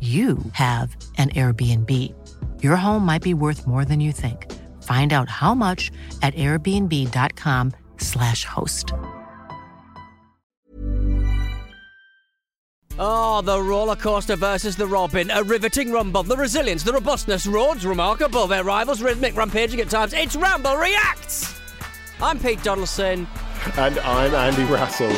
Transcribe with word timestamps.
you 0.00 0.38
have 0.52 0.94
an 1.16 1.30
Airbnb. 1.30 1.90
Your 2.62 2.76
home 2.76 3.06
might 3.06 3.22
be 3.22 3.32
worth 3.32 3.66
more 3.66 3.86
than 3.86 4.00
you 4.00 4.12
think. 4.12 4.52
Find 4.82 5.14
out 5.14 5.30
how 5.30 5.54
much 5.54 5.90
at 6.20 6.34
airbnb.com/slash 6.34 8.44
host. 8.44 8.92
Oh, 12.98 13.42
the 13.42 13.60
roller 13.60 13.96
coaster 13.96 14.36
versus 14.36 14.76
the 14.76 14.86
Robin. 14.86 15.30
A 15.30 15.42
riveting 15.42 15.92
rumble. 15.92 16.22
The 16.22 16.36
resilience, 16.36 16.82
the 16.82 16.92
robustness, 16.92 17.46
roads 17.46 17.84
remarkable. 17.84 18.46
Their 18.46 18.64
rivals 18.64 19.02
rhythmic, 19.02 19.36
rampaging 19.36 19.80
at 19.80 19.90
times. 19.90 20.12
It's 20.12 20.36
Ramble 20.36 20.76
Reacts! 20.76 21.54
I'm 22.20 22.38
Pete 22.38 22.62
Donaldson. 22.62 23.26
And 23.76 23.98
I'm 23.98 24.34
Andy 24.34 24.64
Russell. 24.64 25.12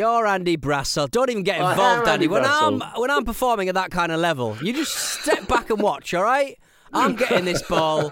You're 0.00 0.26
Andy 0.26 0.56
Brassell. 0.56 1.10
Don't 1.10 1.28
even 1.28 1.42
get 1.42 1.56
involved, 1.56 2.08
Andy 2.08 2.24
Andy. 2.24 2.28
When 2.28 2.42
I'm 2.42 2.80
when 2.96 3.10
I'm 3.10 3.26
performing 3.26 3.68
at 3.68 3.74
that 3.74 3.90
kind 3.90 4.10
of 4.10 4.18
level, 4.18 4.56
you 4.62 4.72
just 4.72 4.96
step 4.96 5.46
back 5.46 5.68
and 5.68 5.78
watch, 5.78 6.14
all 6.14 6.22
right? 6.22 6.58
I'm 6.90 7.16
getting 7.16 7.44
this 7.44 7.62
ball. 7.68 8.10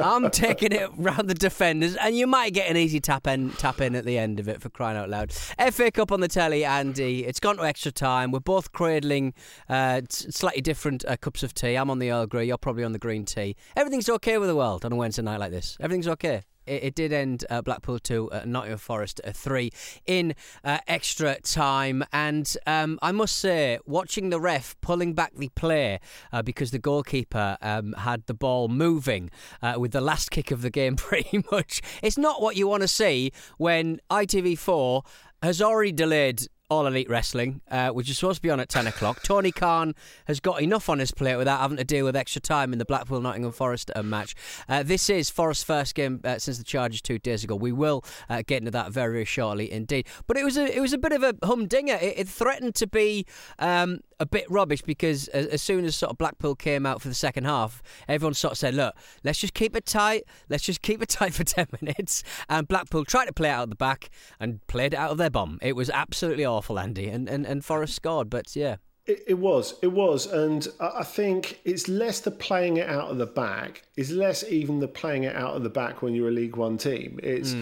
I'm 0.00 0.32
taking 0.32 0.72
it 0.72 0.90
round 0.96 1.30
the 1.30 1.34
defenders, 1.34 1.94
and 1.94 2.16
you 2.18 2.26
might 2.26 2.52
get 2.52 2.68
an 2.68 2.76
easy 2.76 2.98
tap 2.98 3.28
in, 3.28 3.52
tap 3.52 3.80
in 3.80 3.94
at 3.94 4.04
the 4.04 4.18
end 4.18 4.40
of 4.40 4.48
it 4.48 4.60
for 4.60 4.70
crying 4.70 4.96
out 4.96 5.08
loud. 5.08 5.30
FA 5.32 5.92
Cup 5.92 6.10
on 6.10 6.18
the 6.18 6.26
telly, 6.26 6.64
Andy. 6.64 7.24
It's 7.24 7.38
gone 7.38 7.58
to 7.58 7.64
extra 7.64 7.92
time. 7.92 8.32
We're 8.32 8.40
both 8.40 8.72
cradling 8.72 9.34
uh, 9.68 10.00
slightly 10.08 10.62
different 10.62 11.04
uh, 11.04 11.16
cups 11.16 11.44
of 11.44 11.54
tea. 11.54 11.76
I'm 11.76 11.90
on 11.90 12.00
the 12.00 12.10
Earl 12.10 12.26
Grey. 12.26 12.46
You're 12.46 12.58
probably 12.58 12.82
on 12.82 12.90
the 12.90 12.98
green 12.98 13.24
tea. 13.24 13.54
Everything's 13.76 14.08
okay 14.08 14.36
with 14.36 14.48
the 14.48 14.56
world 14.56 14.84
on 14.84 14.90
a 14.90 14.96
Wednesday 14.96 15.22
night 15.22 15.38
like 15.38 15.52
this. 15.52 15.76
Everything's 15.78 16.08
okay. 16.08 16.42
It, 16.70 16.84
it 16.84 16.94
did 16.94 17.12
end 17.12 17.44
uh, 17.50 17.62
Blackpool 17.62 17.98
2, 17.98 18.30
uh, 18.30 18.42
Nottingham 18.46 18.78
Forest 18.78 19.20
uh, 19.24 19.32
3 19.32 19.70
in 20.06 20.34
uh, 20.64 20.78
extra 20.86 21.40
time. 21.40 22.04
And 22.12 22.56
um, 22.66 22.98
I 23.02 23.12
must 23.12 23.36
say, 23.36 23.78
watching 23.86 24.30
the 24.30 24.40
ref 24.40 24.76
pulling 24.80 25.14
back 25.14 25.34
the 25.34 25.48
play 25.50 25.98
uh, 26.32 26.42
because 26.42 26.70
the 26.70 26.78
goalkeeper 26.78 27.58
um, 27.60 27.94
had 27.98 28.26
the 28.26 28.34
ball 28.34 28.68
moving 28.68 29.30
with 29.76 29.92
the 29.92 30.00
last 30.00 30.30
kick 30.30 30.50
of 30.50 30.62
the 30.62 30.70
game, 30.70 30.96
pretty 31.10 31.44
much, 31.50 31.82
it's 32.02 32.16
not 32.16 32.40
what 32.40 32.56
you 32.56 32.68
want 32.68 32.82
to 32.82 32.88
see 32.88 33.32
when 33.58 34.00
ITV4 34.10 35.04
has 35.42 35.60
already 35.60 35.92
delayed 35.92 36.46
all 36.70 36.86
Elite 36.86 37.10
Wrestling, 37.10 37.60
uh, 37.70 37.90
which 37.90 38.08
is 38.08 38.16
supposed 38.18 38.36
to 38.36 38.42
be 38.42 38.50
on 38.50 38.60
at 38.60 38.68
10 38.68 38.86
o'clock. 38.86 39.22
Tony 39.22 39.50
Khan 39.50 39.94
has 40.26 40.38
got 40.38 40.62
enough 40.62 40.88
on 40.88 41.00
his 41.00 41.10
plate 41.10 41.36
without 41.36 41.60
having 41.60 41.76
to 41.76 41.84
deal 41.84 42.04
with 42.04 42.14
extra 42.14 42.40
time 42.40 42.72
in 42.72 42.78
the 42.78 42.84
Blackpool 42.84 43.20
Nottingham 43.20 43.52
Forest 43.52 43.90
uh, 43.96 44.02
match. 44.02 44.34
Uh, 44.68 44.82
this 44.82 45.10
is 45.10 45.28
Forest's 45.28 45.64
first 45.64 45.94
game 45.96 46.20
uh, 46.24 46.38
since 46.38 46.58
the 46.58 46.64
charges 46.64 47.02
two 47.02 47.18
days 47.18 47.42
ago. 47.42 47.56
We 47.56 47.72
will 47.72 48.04
uh, 48.28 48.42
get 48.46 48.58
into 48.58 48.70
that 48.70 48.92
very, 48.92 49.24
shortly 49.24 49.70
indeed. 49.70 50.06
But 50.26 50.36
it 50.36 50.44
was 50.44 50.56
a, 50.56 50.64
it 50.74 50.80
was 50.80 50.92
a 50.92 50.98
bit 50.98 51.12
of 51.12 51.22
a 51.24 51.34
humdinger. 51.44 51.98
It, 52.00 52.20
it 52.20 52.28
threatened 52.28 52.76
to 52.76 52.86
be 52.86 53.26
um, 53.58 54.00
a 54.20 54.26
bit 54.26 54.44
rubbish 54.50 54.82
because 54.82 55.28
as, 55.28 55.62
soon 55.62 55.84
as 55.86 55.96
sort 55.96 56.10
of 56.10 56.18
Blackpool 56.18 56.54
came 56.54 56.84
out 56.84 57.00
for 57.00 57.08
the 57.08 57.14
second 57.14 57.44
half, 57.44 57.82
everyone 58.06 58.34
sort 58.34 58.52
of 58.52 58.58
said, 58.58 58.74
look, 58.74 58.94
let's 59.24 59.38
just 59.38 59.54
keep 59.54 59.74
it 59.74 59.86
tight. 59.86 60.24
Let's 60.50 60.62
just 60.62 60.82
keep 60.82 61.02
it 61.02 61.08
tight 61.08 61.32
for 61.32 61.42
10 61.42 61.68
minutes. 61.80 62.22
And 62.48 62.68
Blackpool 62.68 63.06
tried 63.06 63.26
to 63.26 63.32
play 63.32 63.48
out 63.48 63.64
of 63.64 63.70
the 63.70 63.76
back 63.76 64.10
and 64.38 64.64
played 64.66 64.92
it 64.92 64.98
out 64.98 65.10
of 65.10 65.18
their 65.18 65.30
bum. 65.30 65.58
It 65.62 65.74
was 65.74 65.88
absolutely 65.88 66.44
awful, 66.44 66.59
Andy. 66.78 67.08
And, 67.08 67.28
and, 67.28 67.46
and 67.46 67.64
Forest 67.64 67.94
scored. 67.94 68.30
But 68.30 68.54
yeah. 68.54 68.76
It, 69.06 69.24
it 69.28 69.38
was, 69.38 69.74
it 69.82 69.88
was, 69.88 70.26
and 70.26 70.68
I 70.78 71.02
think 71.02 71.60
it's 71.64 71.88
less 71.88 72.20
the 72.20 72.30
playing 72.30 72.76
it 72.76 72.88
out 72.88 73.10
of 73.10 73.18
the 73.18 73.26
back. 73.26 73.82
It's 73.96 74.10
less 74.10 74.44
even 74.44 74.78
the 74.78 74.88
playing 74.88 75.24
it 75.24 75.34
out 75.34 75.56
of 75.56 75.62
the 75.62 75.70
back 75.70 76.02
when 76.02 76.14
you're 76.14 76.28
a 76.28 76.32
League 76.32 76.54
One 76.54 76.78
team. 76.78 77.18
It's 77.22 77.56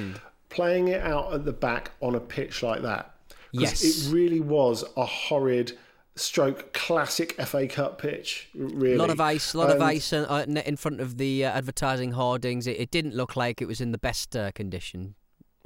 playing 0.49 0.89
it 0.89 1.01
out 1.01 1.33
at 1.33 1.45
the 1.45 1.53
back 1.53 1.93
on 2.01 2.15
a 2.15 2.21
pitch 2.21 2.63
like 2.63 2.83
that. 2.83 3.15
Yes. 3.53 3.83
it 3.83 4.13
really 4.13 4.41
was 4.41 4.85
a 4.97 5.07
horrid 5.07 5.79
stroke 6.17 6.73
classic 6.73 7.33
FA 7.47 7.67
Cup 7.67 8.01
pitch. 8.01 8.49
Really, 8.55 8.97
A 8.97 8.99
lot 8.99 9.11
of 9.11 9.21
ice, 9.21 9.55
a 9.55 9.59
lot 9.59 9.71
of 9.71 9.81
ice 9.81 10.13
uh, 10.13 10.45
in 10.47 10.77
front 10.77 11.01
of 11.01 11.17
the 11.17 11.45
uh, 11.45 11.51
advertising 11.51 12.13
hoardings. 12.13 12.67
It, 12.67 12.79
it 12.79 12.91
didn't 12.91 13.15
look 13.15 13.37
like 13.37 13.63
it 13.63 13.69
was 13.69 13.81
in 13.81 13.93
the 13.93 13.99
best 13.99 14.37
uh, 14.37 14.51
condition. 14.53 15.15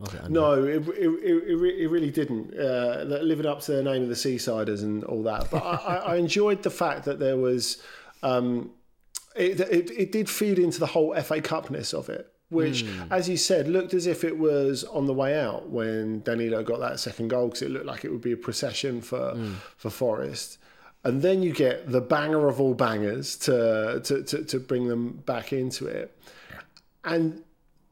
Was 0.02 0.14
it? 0.14 0.30
No, 0.30 0.64
it, 0.64 0.86
it, 0.88 0.94
it, 0.98 1.80
it 1.82 1.88
really 1.88 2.10
didn't. 2.10 2.58
Uh, 2.58 3.04
living 3.04 3.46
up 3.46 3.60
to 3.62 3.72
the 3.72 3.82
name 3.82 4.02
of 4.02 4.08
the 4.08 4.16
Seasiders 4.16 4.82
and 4.82 5.04
all 5.04 5.22
that. 5.22 5.48
But 5.50 5.62
I, 5.64 5.96
I, 5.96 6.16
enjoyed 6.16 6.64
the 6.64 6.70
fact 6.70 7.04
that 7.04 7.20
there 7.20 7.36
was. 7.36 7.80
Um, 8.24 8.72
it, 9.36 9.60
it, 9.60 9.90
it 9.90 10.12
did 10.12 10.28
feed 10.28 10.58
into 10.58 10.80
the 10.80 10.86
whole 10.86 11.14
FA 11.22 11.40
Cupness 11.40 11.94
of 11.94 12.08
it, 12.08 12.30
which, 12.50 12.84
as 13.10 13.28
you 13.28 13.36
said, 13.36 13.68
looked 13.68 13.94
as 13.94 14.06
if 14.06 14.24
it 14.24 14.36
was 14.36 14.84
on 14.84 15.06
the 15.06 15.14
way 15.14 15.40
out 15.40 15.70
when 15.70 16.20
Danilo 16.22 16.62
got 16.62 16.80
that 16.80 17.00
second 17.00 17.28
goal 17.28 17.46
because 17.46 17.62
it 17.62 17.70
looked 17.70 17.86
like 17.86 18.04
it 18.04 18.10
would 18.10 18.20
be 18.20 18.32
a 18.32 18.36
procession 18.36 19.00
for 19.00 19.38
for 19.76 19.88
Forest. 19.88 20.58
And 21.04 21.22
then 21.22 21.42
you 21.42 21.52
get 21.52 21.90
the 21.90 22.00
banger 22.00 22.46
of 22.48 22.60
all 22.60 22.74
bangers 22.74 23.36
to, 23.38 24.00
to, 24.04 24.22
to, 24.22 24.44
to 24.44 24.60
bring 24.60 24.86
them 24.86 25.22
back 25.26 25.52
into 25.52 25.86
it. 25.86 26.16
And 27.04 27.42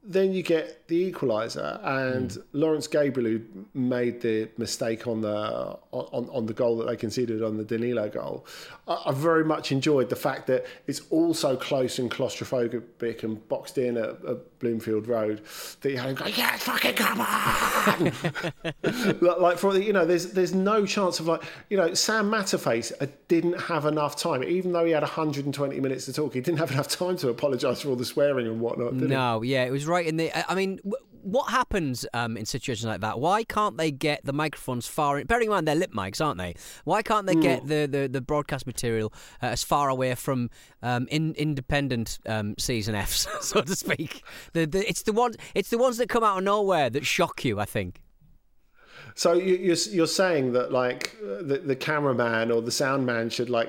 then 0.02 0.32
you 0.32 0.42
get 0.42 0.88
the 0.88 1.12
equaliser 1.12 1.78
and 1.84 2.30
mm. 2.30 2.42
Lawrence 2.52 2.86
Gabriel 2.86 3.38
who 3.38 3.66
made 3.74 4.20
the 4.22 4.48
mistake 4.56 5.06
on 5.06 5.20
the 5.20 5.78
on, 5.92 6.28
on 6.30 6.46
the 6.46 6.54
goal 6.54 6.78
that 6.78 6.86
they 6.86 6.96
conceded 6.96 7.42
on 7.42 7.56
the 7.58 7.64
Danilo 7.64 8.08
goal. 8.08 8.46
I, 8.88 9.02
I 9.06 9.12
very 9.12 9.44
much 9.44 9.72
enjoyed 9.72 10.08
the 10.08 10.16
fact 10.16 10.46
that 10.46 10.66
it's 10.86 11.02
all 11.10 11.34
so 11.34 11.56
close 11.56 11.98
and 11.98 12.10
claustrophobic 12.10 13.22
and 13.22 13.46
boxed 13.48 13.76
in 13.76 13.98
at, 13.98 14.24
at 14.24 14.38
Bloomfield 14.60 15.08
Road 15.08 15.42
that 15.80 15.90
you 15.90 15.98
have 15.98 16.16
to 16.16 16.24
go, 16.24 16.26
yeah, 16.28 16.56
fucking 16.56 16.94
come 16.94 17.20
on! 17.20 18.12
like 19.40 19.58
for 19.58 19.72
the, 19.72 19.82
you 19.82 19.92
know, 19.92 20.06
there's 20.06 20.32
there's 20.32 20.54
no 20.54 20.86
chance 20.86 21.18
of 21.18 21.26
like 21.26 21.42
you 21.68 21.76
know 21.76 21.92
Sam 21.94 22.30
Matterface 22.30 22.92
uh, 23.00 23.06
didn't 23.28 23.58
have 23.60 23.86
enough 23.86 24.16
time, 24.16 24.44
even 24.44 24.72
though 24.72 24.84
he 24.84 24.92
had 24.92 25.02
120 25.02 25.80
minutes 25.80 26.04
to 26.04 26.12
talk. 26.12 26.34
He 26.34 26.40
didn't 26.40 26.58
have 26.58 26.70
enough 26.70 26.88
time 26.88 27.16
to 27.18 27.28
apologise 27.28 27.80
for 27.82 27.88
all 27.88 27.96
the 27.96 28.04
swearing 28.04 28.46
and 28.46 28.60
whatnot. 28.60 28.92
no, 28.92 29.40
he? 29.40 29.52
yeah, 29.52 29.64
it 29.64 29.70
was 29.70 29.86
right 29.86 30.06
in 30.06 30.16
the. 30.16 30.50
I 30.50 30.54
mean, 30.54 30.80
what 31.22 31.50
happens 31.50 32.06
um, 32.14 32.36
in 32.36 32.46
situations 32.46 32.86
like 32.86 33.00
that? 33.00 33.20
Why 33.20 33.44
can't 33.44 33.76
they 33.76 33.90
get 33.90 34.24
the 34.24 34.32
microphones 34.32 34.86
far? 34.86 35.18
In, 35.18 35.26
bearing 35.26 35.46
in 35.46 35.50
mind 35.50 35.68
they're 35.68 35.74
lip 35.74 35.92
mics, 35.92 36.24
aren't 36.24 36.38
they? 36.38 36.54
Why 36.84 37.02
can't 37.02 37.26
they 37.26 37.34
mm. 37.34 37.42
get 37.42 37.66
the, 37.66 37.86
the, 37.86 38.08
the 38.08 38.20
broadcast 38.20 38.66
material 38.66 39.12
uh, 39.42 39.46
as 39.46 39.62
far 39.62 39.88
away 39.88 40.14
from 40.14 40.50
um, 40.82 41.06
in, 41.10 41.34
independent 41.34 42.18
um, 42.26 42.54
season 42.58 42.94
Fs, 42.94 43.28
so 43.40 43.62
to 43.62 43.76
speak? 43.76 44.22
The, 44.52 44.66
the, 44.66 44.88
it's 44.88 45.02
the 45.02 45.12
ones 45.12 45.36
it's 45.54 45.70
the 45.70 45.78
ones 45.78 45.98
that 45.98 46.08
come 46.08 46.24
out 46.24 46.38
of 46.38 46.44
nowhere 46.44 46.90
that 46.90 47.06
shock 47.06 47.44
you. 47.44 47.60
I 47.60 47.64
think. 47.64 48.02
So 49.20 49.34
you, 49.34 49.72
are 49.72 49.76
you're 49.90 50.06
saying 50.06 50.54
that 50.54 50.72
like 50.72 51.14
the, 51.20 51.60
the 51.62 51.76
cameraman 51.76 52.50
or 52.50 52.62
the 52.62 52.70
sound 52.70 53.04
man 53.04 53.28
should 53.28 53.50
like 53.50 53.68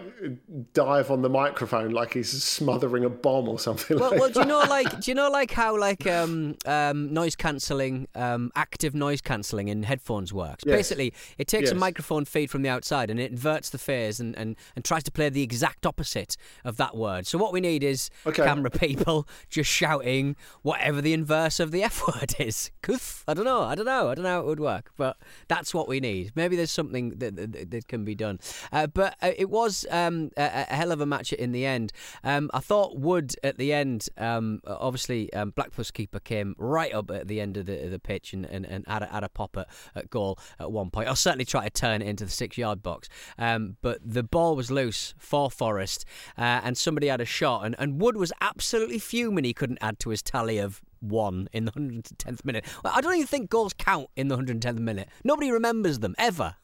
dive 0.71 1.11
on 1.11 1.23
the 1.23 1.29
microphone 1.29 1.91
like 1.91 2.13
he's 2.13 2.31
smothering 2.41 3.03
a 3.03 3.09
bomb 3.09 3.49
or 3.49 3.59
something. 3.59 3.99
Well, 3.99 4.11
like 4.11 4.19
well, 4.21 4.29
do 4.29 4.39
you 4.39 4.45
know 4.45 4.59
like 4.59 4.99
do 5.01 5.11
you 5.11 5.15
know 5.15 5.29
like 5.29 5.51
how 5.51 5.77
like 5.77 6.07
um, 6.07 6.55
um, 6.65 7.13
noise 7.13 7.35
cancelling, 7.35 8.07
um, 8.15 8.49
active 8.55 8.95
noise 8.95 9.19
cancelling 9.19 9.67
in 9.67 9.83
headphones 9.83 10.31
works? 10.31 10.63
Yes. 10.65 10.73
Basically, 10.73 11.13
it 11.37 11.49
takes 11.49 11.63
yes. 11.63 11.71
a 11.73 11.75
microphone 11.75 12.23
feed 12.23 12.49
from 12.49 12.61
the 12.61 12.69
outside 12.69 13.09
and 13.09 13.19
it 13.19 13.31
inverts 13.31 13.71
the 13.71 13.77
phase 13.77 14.21
and, 14.21 14.37
and, 14.37 14.55
and 14.77 14.85
tries 14.85 15.03
to 15.03 15.11
play 15.11 15.27
the 15.27 15.43
exact 15.43 15.85
opposite 15.85 16.37
of 16.63 16.77
that 16.77 16.95
word. 16.95 17.27
So 17.27 17.37
what 17.37 17.51
we 17.51 17.59
need 17.59 17.83
is 17.83 18.09
okay. 18.25 18.45
camera 18.45 18.69
people 18.69 19.27
just 19.49 19.69
shouting 19.69 20.37
whatever 20.61 21.01
the 21.01 21.11
inverse 21.11 21.59
of 21.59 21.71
the 21.71 21.83
F 21.83 22.07
word 22.07 22.35
is. 22.39 22.71
Kuth. 22.81 23.25
I 23.27 23.33
don't 23.33 23.43
know. 23.43 23.63
I 23.63 23.75
don't 23.75 23.85
know. 23.85 24.07
I 24.07 24.15
don't 24.15 24.23
know 24.23 24.35
how 24.35 24.39
it 24.39 24.45
would 24.45 24.61
work, 24.61 24.93
but 24.95 25.17
that's 25.47 25.73
what 25.73 25.87
we 25.87 25.99
need. 25.99 26.31
Maybe 26.35 26.55
there's 26.55 26.71
something 26.71 27.09
that, 27.17 27.35
that, 27.35 27.71
that 27.71 27.87
can 27.87 28.05
be 28.05 28.15
done. 28.15 28.39
Uh, 28.71 28.87
but 28.87 29.15
uh, 29.21 29.31
it 29.35 29.49
was 29.49 29.85
um, 29.89 30.31
a, 30.37 30.65
a, 30.69 30.75
hell 30.75 30.91
of 30.91 31.01
a 31.01 31.05
match 31.05 31.33
in 31.33 31.51
the 31.51 31.65
end. 31.65 31.91
Um, 32.23 32.49
I 32.53 32.59
thought 32.59 32.97
Wood 32.97 33.35
at 33.43 33.57
the 33.57 33.73
end, 33.73 34.07
um, 34.17 34.61
obviously, 34.65 35.31
um, 35.33 35.51
Blackpool's 35.51 35.91
keeper 35.91 36.19
came 36.19 36.55
right 36.57 36.93
up 36.93 37.11
at 37.11 37.27
the 37.27 37.41
end 37.41 37.57
of 37.57 37.65
the, 37.65 37.87
the 37.87 37.99
pitch 37.99 38.33
and, 38.33 38.45
and, 38.45 38.65
and 38.65 38.85
had, 38.87 39.03
a, 39.03 39.07
had 39.07 39.23
a 39.23 39.29
pop 39.29 39.57
at, 39.57 39.67
at 39.95 40.09
goal 40.09 40.37
at 40.59 40.71
one 40.71 40.89
point. 40.89 41.07
I'll 41.07 41.15
certainly 41.15 41.45
try 41.45 41.63
to 41.65 41.69
turn 41.69 42.01
it 42.01 42.07
into 42.07 42.25
the 42.25 42.31
six 42.31 42.57
yard 42.57 42.81
box. 42.83 43.09
Um, 43.37 43.77
but 43.81 43.99
the 44.03 44.23
ball 44.23 44.55
was 44.55 44.71
loose 44.71 45.13
for 45.17 45.49
Forest 45.49 46.05
uh, 46.37 46.61
and 46.63 46.77
somebody 46.77 47.07
had 47.07 47.21
a 47.21 47.25
shot. 47.25 47.65
And, 47.65 47.75
and 47.77 48.01
Wood 48.01 48.17
was 48.17 48.31
absolutely 48.41 48.99
fuming 48.99 49.43
he 49.43 49.53
couldn't 49.53 49.79
add 49.81 49.99
to 49.99 50.09
his 50.09 50.21
tally 50.21 50.57
of 50.57 50.81
one 51.01 51.49
in 51.51 51.65
the 51.65 51.71
110th 51.71 52.45
minute. 52.45 52.65
Well, 52.83 52.93
I 52.95 53.01
don't 53.01 53.15
even 53.15 53.27
think 53.27 53.49
goals 53.49 53.73
count 53.73 54.07
in 54.15 54.27
the 54.27 54.37
110th 54.37 54.79
minute. 54.79 55.09
Nobody 55.23 55.51
remembers 55.51 55.99
them 55.99 56.15
ever. 56.17 56.55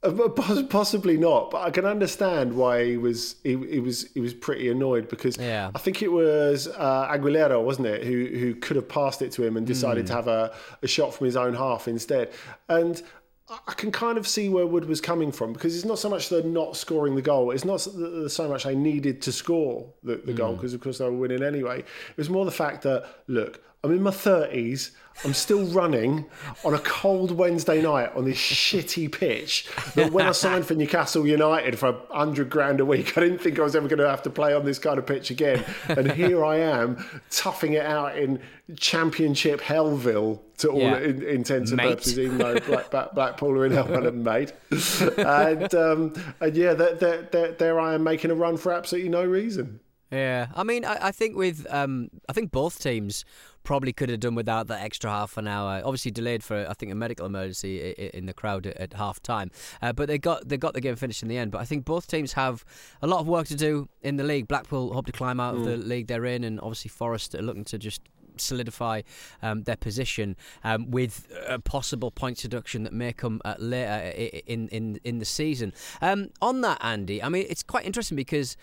Uh, 0.00 0.28
possibly 0.68 1.16
not, 1.16 1.50
but 1.50 1.62
I 1.62 1.72
can 1.72 1.84
understand 1.84 2.52
why 2.52 2.84
he 2.84 2.96
was 2.96 3.34
he, 3.42 3.56
he 3.68 3.80
was 3.80 4.06
he 4.14 4.20
was 4.20 4.32
pretty 4.32 4.68
annoyed 4.68 5.08
because 5.08 5.36
yeah. 5.36 5.72
I 5.74 5.78
think 5.78 6.02
it 6.02 6.12
was 6.12 6.68
uh, 6.68 7.08
Aguilera, 7.08 7.60
wasn't 7.60 7.88
it, 7.88 8.04
who 8.04 8.26
who 8.26 8.54
could 8.54 8.76
have 8.76 8.88
passed 8.88 9.22
it 9.22 9.32
to 9.32 9.42
him 9.42 9.56
and 9.56 9.66
decided 9.66 10.04
mm. 10.04 10.08
to 10.08 10.12
have 10.14 10.28
a, 10.28 10.54
a 10.84 10.86
shot 10.86 11.14
from 11.14 11.24
his 11.24 11.36
own 11.36 11.52
half 11.52 11.88
instead. 11.88 12.30
And 12.68 13.02
I 13.50 13.72
can 13.72 13.90
kind 13.90 14.18
of 14.18 14.28
see 14.28 14.50
where 14.50 14.66
Wood 14.66 14.84
was 14.84 15.00
coming 15.00 15.32
from 15.32 15.54
because 15.54 15.74
it's 15.74 15.84
not 15.84 15.98
so 15.98 16.10
much 16.10 16.28
the 16.28 16.42
not 16.42 16.76
scoring 16.76 17.14
the 17.14 17.22
goal. 17.22 17.50
It's 17.50 17.64
not 17.64 17.78
so 17.78 18.48
much 18.48 18.64
they 18.64 18.74
needed 18.74 19.22
to 19.22 19.32
score 19.32 19.86
the, 20.02 20.16
the 20.16 20.32
mm. 20.32 20.36
goal 20.36 20.54
because, 20.54 20.74
of 20.74 20.82
course, 20.82 20.98
they 20.98 21.06
were 21.06 21.12
winning 21.12 21.42
anyway. 21.42 21.80
It 21.80 22.16
was 22.16 22.28
more 22.28 22.44
the 22.44 22.50
fact 22.50 22.82
that, 22.82 23.06
look, 23.26 23.62
I'm 23.84 23.92
in 23.92 24.02
my 24.02 24.10
30s. 24.10 24.90
I'm 25.24 25.34
still 25.34 25.64
running 25.66 26.26
on 26.64 26.74
a 26.74 26.78
cold 26.78 27.32
Wednesday 27.32 27.82
night 27.82 28.14
on 28.14 28.24
this 28.24 28.36
shitty 28.38 29.10
pitch. 29.10 29.68
That 29.94 30.12
when 30.12 30.26
I 30.26 30.32
signed 30.32 30.66
for 30.66 30.74
Newcastle 30.74 31.26
United 31.26 31.78
for 31.78 32.00
hundred 32.10 32.50
grand 32.50 32.80
a 32.80 32.84
week, 32.84 33.18
I 33.18 33.22
didn't 33.22 33.38
think 33.38 33.58
I 33.58 33.62
was 33.62 33.74
ever 33.74 33.88
going 33.88 33.98
to 33.98 34.08
have 34.08 34.22
to 34.22 34.30
play 34.30 34.54
on 34.54 34.64
this 34.64 34.78
kind 34.78 34.98
of 34.98 35.06
pitch 35.06 35.30
again. 35.30 35.64
And 35.88 36.12
here 36.12 36.44
I 36.44 36.58
am, 36.58 37.04
toughing 37.30 37.72
it 37.72 37.84
out 37.84 38.16
in 38.16 38.40
Championship 38.76 39.60
Hellville 39.60 40.40
to 40.58 40.70
all 40.70 40.80
yeah. 40.80 40.98
in, 40.98 41.22
intents 41.22 41.72
and 41.72 41.80
purposes, 41.80 42.18
even 42.18 42.38
though 42.38 42.58
Black, 42.60 42.90
Black, 42.90 43.14
Blackpool 43.14 43.58
are 43.58 43.66
in 43.66 43.72
Hell 43.72 44.06
and 44.06 44.24
mate. 44.24 44.52
And, 45.18 45.74
um, 45.74 46.12
and 46.40 46.56
yeah, 46.56 46.74
there, 46.74 46.94
there, 47.30 47.52
there 47.52 47.80
I 47.80 47.94
am 47.94 48.02
making 48.02 48.30
a 48.30 48.34
run 48.34 48.56
for 48.56 48.72
absolutely 48.72 49.10
no 49.10 49.24
reason. 49.24 49.80
Yeah, 50.10 50.48
I 50.54 50.62
mean, 50.62 50.84
I, 50.84 51.08
I 51.08 51.12
think 51.12 51.36
with 51.36 51.66
um, 51.68 52.10
I 52.28 52.32
think 52.32 52.50
both 52.50 52.80
teams 52.80 53.24
probably 53.64 53.92
could 53.92 54.08
have 54.08 54.20
done 54.20 54.34
without 54.34 54.66
that 54.68 54.82
extra 54.82 55.10
half 55.10 55.36
an 55.36 55.46
hour. 55.46 55.82
Obviously 55.84 56.10
delayed 56.10 56.42
for 56.42 56.66
I 56.68 56.74
think 56.74 56.92
a 56.92 56.94
medical 56.94 57.26
emergency 57.26 57.90
in 58.14 58.26
the 58.26 58.34
crowd 58.34 58.66
at 58.66 58.92
half 58.94 59.20
time, 59.22 59.50
uh, 59.82 59.92
but 59.92 60.08
they 60.08 60.18
got 60.18 60.48
they 60.48 60.56
got 60.56 60.74
the 60.74 60.80
game 60.80 60.96
finished 60.96 61.22
in 61.22 61.28
the 61.28 61.38
end. 61.38 61.50
But 61.50 61.60
I 61.60 61.64
think 61.64 61.84
both 61.84 62.06
teams 62.06 62.32
have 62.34 62.64
a 63.02 63.06
lot 63.06 63.20
of 63.20 63.28
work 63.28 63.46
to 63.48 63.56
do 63.56 63.88
in 64.02 64.16
the 64.16 64.24
league. 64.24 64.48
Blackpool 64.48 64.92
hope 64.92 65.06
to 65.06 65.12
climb 65.12 65.40
out 65.40 65.54
mm. 65.54 65.58
of 65.60 65.64
the 65.66 65.84
mm. 65.84 65.88
league 65.88 66.06
they're 66.06 66.24
in, 66.24 66.44
and 66.44 66.60
obviously 66.60 66.88
Forest 66.88 67.34
are 67.34 67.42
looking 67.42 67.64
to 67.64 67.78
just 67.78 68.00
solidify 68.40 69.02
um, 69.42 69.62
their 69.62 69.76
position 69.76 70.36
um, 70.64 70.90
with 70.90 71.28
a 71.46 71.58
possible 71.58 72.10
point 72.10 72.38
deduction 72.38 72.82
that 72.84 72.92
may 72.92 73.12
come 73.12 73.40
uh, 73.44 73.54
later 73.58 74.12
in 74.46 74.68
in 74.68 75.00
in 75.04 75.18
the 75.18 75.24
season. 75.24 75.72
Um, 76.00 76.30
on 76.40 76.60
that, 76.62 76.78
Andy, 76.82 77.22
I 77.22 77.28
mean 77.28 77.46
it's 77.48 77.62
quite 77.62 77.84
interesting 77.84 78.16
because. 78.16 78.56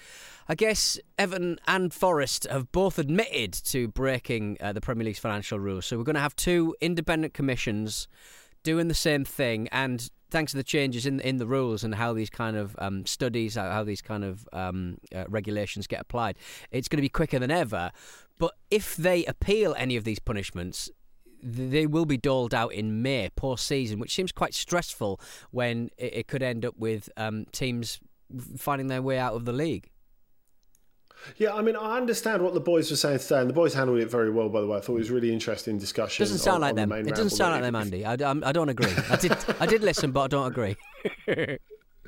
I 0.47 0.53
guess 0.53 0.99
Everton 1.17 1.57
and 1.65 1.91
Forest 1.91 2.45
have 2.51 2.71
both 2.71 2.99
admitted 2.99 3.51
to 3.51 3.87
breaking 3.87 4.57
uh, 4.61 4.73
the 4.73 4.81
Premier 4.81 5.03
League's 5.03 5.17
financial 5.17 5.59
rules. 5.59 5.87
So 5.87 5.97
we're 5.97 6.03
going 6.03 6.13
to 6.13 6.21
have 6.21 6.35
two 6.35 6.75
independent 6.81 7.33
commissions 7.33 8.07
doing 8.61 8.87
the 8.87 8.93
same 8.93 9.25
thing, 9.25 9.67
and 9.71 10.07
thanks 10.29 10.51
to 10.51 10.57
the 10.57 10.63
changes 10.63 11.05
in 11.05 11.19
in 11.21 11.37
the 11.37 11.47
rules 11.47 11.83
and 11.83 11.95
how 11.95 12.11
these 12.11 12.29
kind 12.29 12.57
of 12.57 12.75
um, 12.79 13.05
studies, 13.05 13.55
how, 13.55 13.83
these 13.83 14.01
kind 14.01 14.23
of 14.23 14.47
um, 14.51 14.97
uh, 15.15 15.23
regulations 15.29 15.87
get 15.87 16.01
applied, 16.01 16.35
it's 16.71 16.87
going 16.87 16.97
to 16.97 17.01
be 17.01 17.09
quicker 17.09 17.39
than 17.39 17.51
ever. 17.51 17.91
But 18.37 18.53
if 18.69 18.95
they 18.95 19.25
appeal 19.25 19.75
any 19.77 19.95
of 19.95 20.03
these 20.03 20.19
punishments, 20.19 20.89
they 21.41 21.85
will 21.85 22.05
be 22.05 22.17
doled 22.17 22.53
out 22.53 22.73
in 22.73 23.01
May, 23.01 23.29
post 23.35 23.65
season, 23.67 23.99
which 23.99 24.13
seems 24.13 24.31
quite 24.31 24.53
stressful 24.53 25.19
when 25.51 25.89
it, 25.97 26.13
it 26.15 26.27
could 26.27 26.41
end 26.41 26.65
up 26.65 26.77
with 26.77 27.09
um, 27.17 27.45
teams 27.51 27.99
finding 28.57 28.87
their 28.87 29.01
way 29.01 29.19
out 29.19 29.33
of 29.33 29.45
the 29.45 29.53
league. 29.53 29.89
Yeah, 31.37 31.53
I 31.53 31.61
mean, 31.61 31.75
I 31.75 31.97
understand 31.97 32.43
what 32.43 32.53
the 32.53 32.59
boys 32.59 32.91
were 32.91 32.97
saying 32.97 33.19
today, 33.19 33.39
and 33.39 33.49
the 33.49 33.53
boys 33.53 33.73
handled 33.73 33.99
it 33.99 34.11
very 34.11 34.29
well. 34.29 34.49
By 34.49 34.61
the 34.61 34.67
way, 34.67 34.77
I 34.77 34.81
thought 34.81 34.95
it 34.95 34.99
was 34.99 35.11
really 35.11 35.31
interesting 35.31 35.77
discussion. 35.77 36.23
Doesn't 36.23 36.39
sound 36.39 36.55
on, 36.55 36.61
like 36.61 36.69
on 36.71 36.75
them. 36.75 36.89
The 36.89 36.97
it 36.97 37.15
doesn't 37.15 37.31
sound 37.31 37.53
like 37.53 37.61
them, 37.61 37.75
Andy. 37.75 38.05
I, 38.05 38.13
I, 38.13 38.49
I 38.49 38.51
don't 38.51 38.69
agree. 38.69 38.91
I 39.09 39.15
did, 39.15 39.35
I 39.59 39.65
did 39.65 39.81
listen, 39.81 40.11
but 40.11 40.21
I 40.23 40.27
don't 40.27 40.47
agree. 40.47 40.75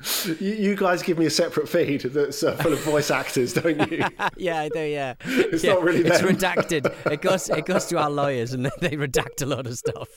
You, 0.40 0.52
you, 0.54 0.76
guys 0.76 1.02
give 1.02 1.18
me 1.18 1.26
a 1.26 1.30
separate 1.30 1.68
feed 1.68 2.02
that's 2.02 2.42
uh, 2.42 2.54
full 2.56 2.72
of 2.72 2.80
voice 2.80 3.10
actors, 3.10 3.52
don't 3.52 3.90
you? 3.90 4.04
yeah, 4.36 4.60
I 4.60 4.68
do. 4.68 4.80
Yeah, 4.80 5.14
it's 5.24 5.64
yeah, 5.64 5.72
not 5.72 5.82
really. 5.82 6.02
Them. 6.02 6.12
It's 6.12 6.22
redacted. 6.22 6.94
It 7.10 7.20
goes. 7.20 7.48
It 7.48 7.66
goes 7.66 7.86
to 7.86 7.98
our 7.98 8.10
lawyers, 8.10 8.52
and 8.52 8.66
they 8.80 8.90
redact 8.90 9.42
a 9.42 9.46
lot 9.46 9.66
of 9.66 9.76
stuff. 9.76 10.08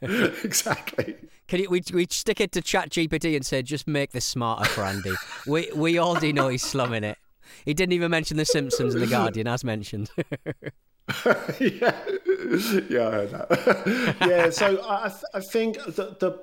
exactly. 0.00 1.16
Can 1.46 1.60
you, 1.60 1.70
we 1.70 1.82
we 1.92 2.06
stick 2.10 2.40
it 2.40 2.52
to 2.52 2.62
Chat 2.62 2.90
GPT 2.90 3.36
and 3.36 3.44
say 3.44 3.62
just 3.62 3.86
make 3.86 4.12
this 4.12 4.24
smarter 4.24 4.68
for 4.70 4.82
Andy? 4.82 5.14
we 5.46 5.68
we 5.74 5.98
already 5.98 6.32
know 6.32 6.48
he's 6.48 6.62
slumming 6.62 7.04
it. 7.04 7.18
He 7.64 7.74
didn't 7.74 7.92
even 7.92 8.10
mention 8.10 8.38
The 8.38 8.46
Simpsons 8.46 8.94
and 8.94 9.02
The 9.02 9.08
Guardian, 9.08 9.46
as 9.46 9.62
mentioned. 9.62 10.10
yeah, 10.16 11.94
yeah, 12.88 13.08
I 13.08 13.10
heard 13.10 13.30
that. 13.30 14.16
yeah, 14.20 14.50
so 14.50 14.82
I, 14.82 15.12
I 15.34 15.40
think 15.40 15.76
the, 15.84 16.16
the 16.18 16.42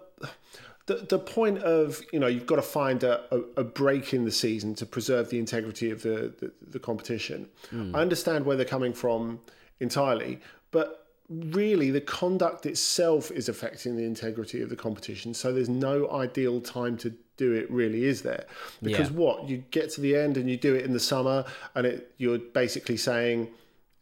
the 0.86 0.96
the 0.96 1.20
point 1.20 1.60
of 1.60 2.02
you 2.12 2.20
know 2.20 2.28
you've 2.28 2.46
got 2.46 2.58
to 2.58 2.62
find 2.62 3.04
a, 3.04 3.22
a, 3.34 3.40
a, 3.62 3.63
break 3.63 4.13
in 4.13 4.25
the 4.25 4.32
season 4.32 4.75
to 4.75 4.86
preserve 4.86 5.30
the 5.30 5.40
integrity 5.40 5.92
of 5.92 6.02
the 6.02 6.34
the, 6.40 6.52
the 6.62 6.80
competition. 6.80 7.50
Mm. 7.72 7.96
I 7.96 8.02
understand 8.02 8.46
where 8.46 8.58
they're 8.58 8.66
coming 8.66 8.94
from 8.94 9.40
entirely, 9.80 10.42
but 10.72 11.08
really 11.30 11.90
the 11.90 12.02
conduct 12.02 12.66
itself 12.66 13.32
is 13.32 13.48
affecting 13.48 13.96
the 13.96 14.04
integrity 14.04 14.62
of 14.62 14.70
the 14.70 14.75
competition. 14.75 15.34
So 15.34 15.54
there's 15.54 15.70
no 15.70 16.10
ideal 16.12 16.60
time 16.60 16.98
to 16.98 17.13
do 17.38 17.54
it 17.54 17.72
really 17.72 18.06
is 18.06 18.22
there 18.22 18.46
because 18.84 19.10
yeah. 19.10 19.16
what 19.16 19.50
you 19.50 19.63
get 19.72 19.90
to 19.90 20.02
the 20.02 20.16
end 20.16 20.38
and 20.38 20.48
you 20.48 20.56
do 20.56 20.75
it 20.75 20.86
in 20.86 20.94
the 20.94 21.00
summer 21.00 21.44
and 21.74 21.88
it 21.88 22.12
you're 22.18 22.38
basically 22.38 22.98
saying 22.98 23.50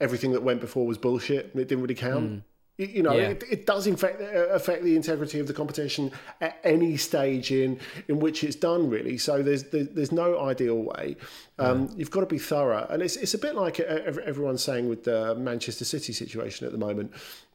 everything 0.01 0.33
that 0.33 0.43
went 0.43 0.59
before 0.59 0.85
was 0.85 0.97
bullshit 0.97 1.51
and 1.53 1.61
it 1.61 1.67
didn't 1.67 1.83
really 1.83 1.95
count. 1.95 2.29
Mm 2.29 2.41
You, 2.81 2.87
you 2.97 3.03
know, 3.03 3.13
Yeah. 3.15 3.29
it, 3.29 3.43
it 3.55 3.65
does 3.65 3.85
affect 3.87 4.19
affect 4.59 4.83
the 4.83 4.95
integrity 4.95 5.39
of 5.39 5.47
the 5.47 5.53
competition 5.61 6.11
at 6.41 6.53
any 6.63 6.97
stage 6.97 7.51
in 7.51 7.79
in 8.07 8.19
which 8.19 8.43
it's 8.43 8.55
done. 8.55 8.89
Really, 8.89 9.17
so 9.17 9.41
there's 9.43 9.63
there's, 9.71 9.89
there's 9.89 10.11
no 10.11 10.39
ideal 10.51 10.79
way. 10.91 11.15
Um, 11.59 11.89
You've 11.95 12.09
got 12.11 12.21
to 12.21 12.25
be 12.25 12.39
thorough, 12.39 12.85
and 12.89 13.01
it's 13.03 13.15
it's 13.23 13.33
a 13.35 13.37
bit 13.37 13.53
like 13.55 13.79
ev- 13.79 14.17
everyone's 14.31 14.63
saying 14.63 14.89
with 14.89 15.03
the 15.03 15.35
Manchester 15.35 15.85
City 15.85 16.11
situation 16.13 16.65
at 16.65 16.71
the 16.71 16.79
moment. 16.87 17.11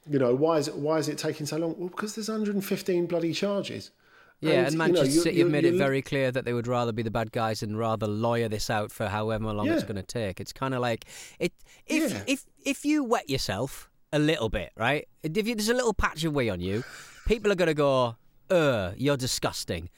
You 0.09 0.19
know, 0.19 0.33
why 0.33 0.57
is 0.59 0.67
it 0.69 0.75
why 0.75 0.97
is 0.99 1.09
it 1.09 1.17
taking 1.17 1.45
so 1.45 1.57
long? 1.57 1.75
Well, 1.77 1.89
because 1.89 2.15
there's 2.15 2.29
115 2.29 3.05
bloody 3.07 3.33
charges. 3.33 3.91
Yeah, 4.39 4.51
and, 4.51 4.71
you 4.73 4.77
know, 4.77 4.85
Manchester 4.85 5.13
you- 5.15 5.21
City 5.21 5.37
you- 5.37 5.43
have 5.45 5.51
made 5.51 5.65
it 5.65 5.73
very 5.73 6.01
clear 6.03 6.31
that 6.31 6.45
they 6.45 6.53
would 6.53 6.67
rather 6.67 6.91
be 6.93 7.01
the 7.01 7.11
bad 7.11 7.31
guys 7.31 7.63
and 7.63 7.77
rather 7.77 8.05
lawyer 8.07 8.47
this 8.47 8.69
out 8.69 8.91
for 8.91 9.07
however 9.07 9.51
long 9.51 9.67
it's 9.67 9.83
going 9.83 9.95
to 9.95 10.03
take. 10.03 10.39
It's 10.39 10.53
kind 10.53 10.73
of 10.75 10.79
like 10.79 11.05
it 11.39 11.51
if 11.87 12.11
Yeah. 12.11 12.23
if 12.27 12.45
if 12.63 12.85
you 12.85 13.03
wet 13.03 13.29
yourself 13.29 13.89
a 14.17 14.19
little 14.31 14.49
bit, 14.49 14.71
right? 14.75 15.07
If 15.23 15.47
you, 15.47 15.55
there's 15.55 15.69
a 15.69 15.73
little 15.73 15.93
patch 15.93 16.23
of 16.23 16.33
wee 16.33 16.49
on 16.49 16.59
you, 16.59 16.83
people 17.25 17.51
are 17.51 17.55
going 17.55 17.67
to 17.67 17.73
go, 17.73 18.15
"Uh, 18.49 18.91
you're 18.97 19.17
disgusting." 19.17 19.89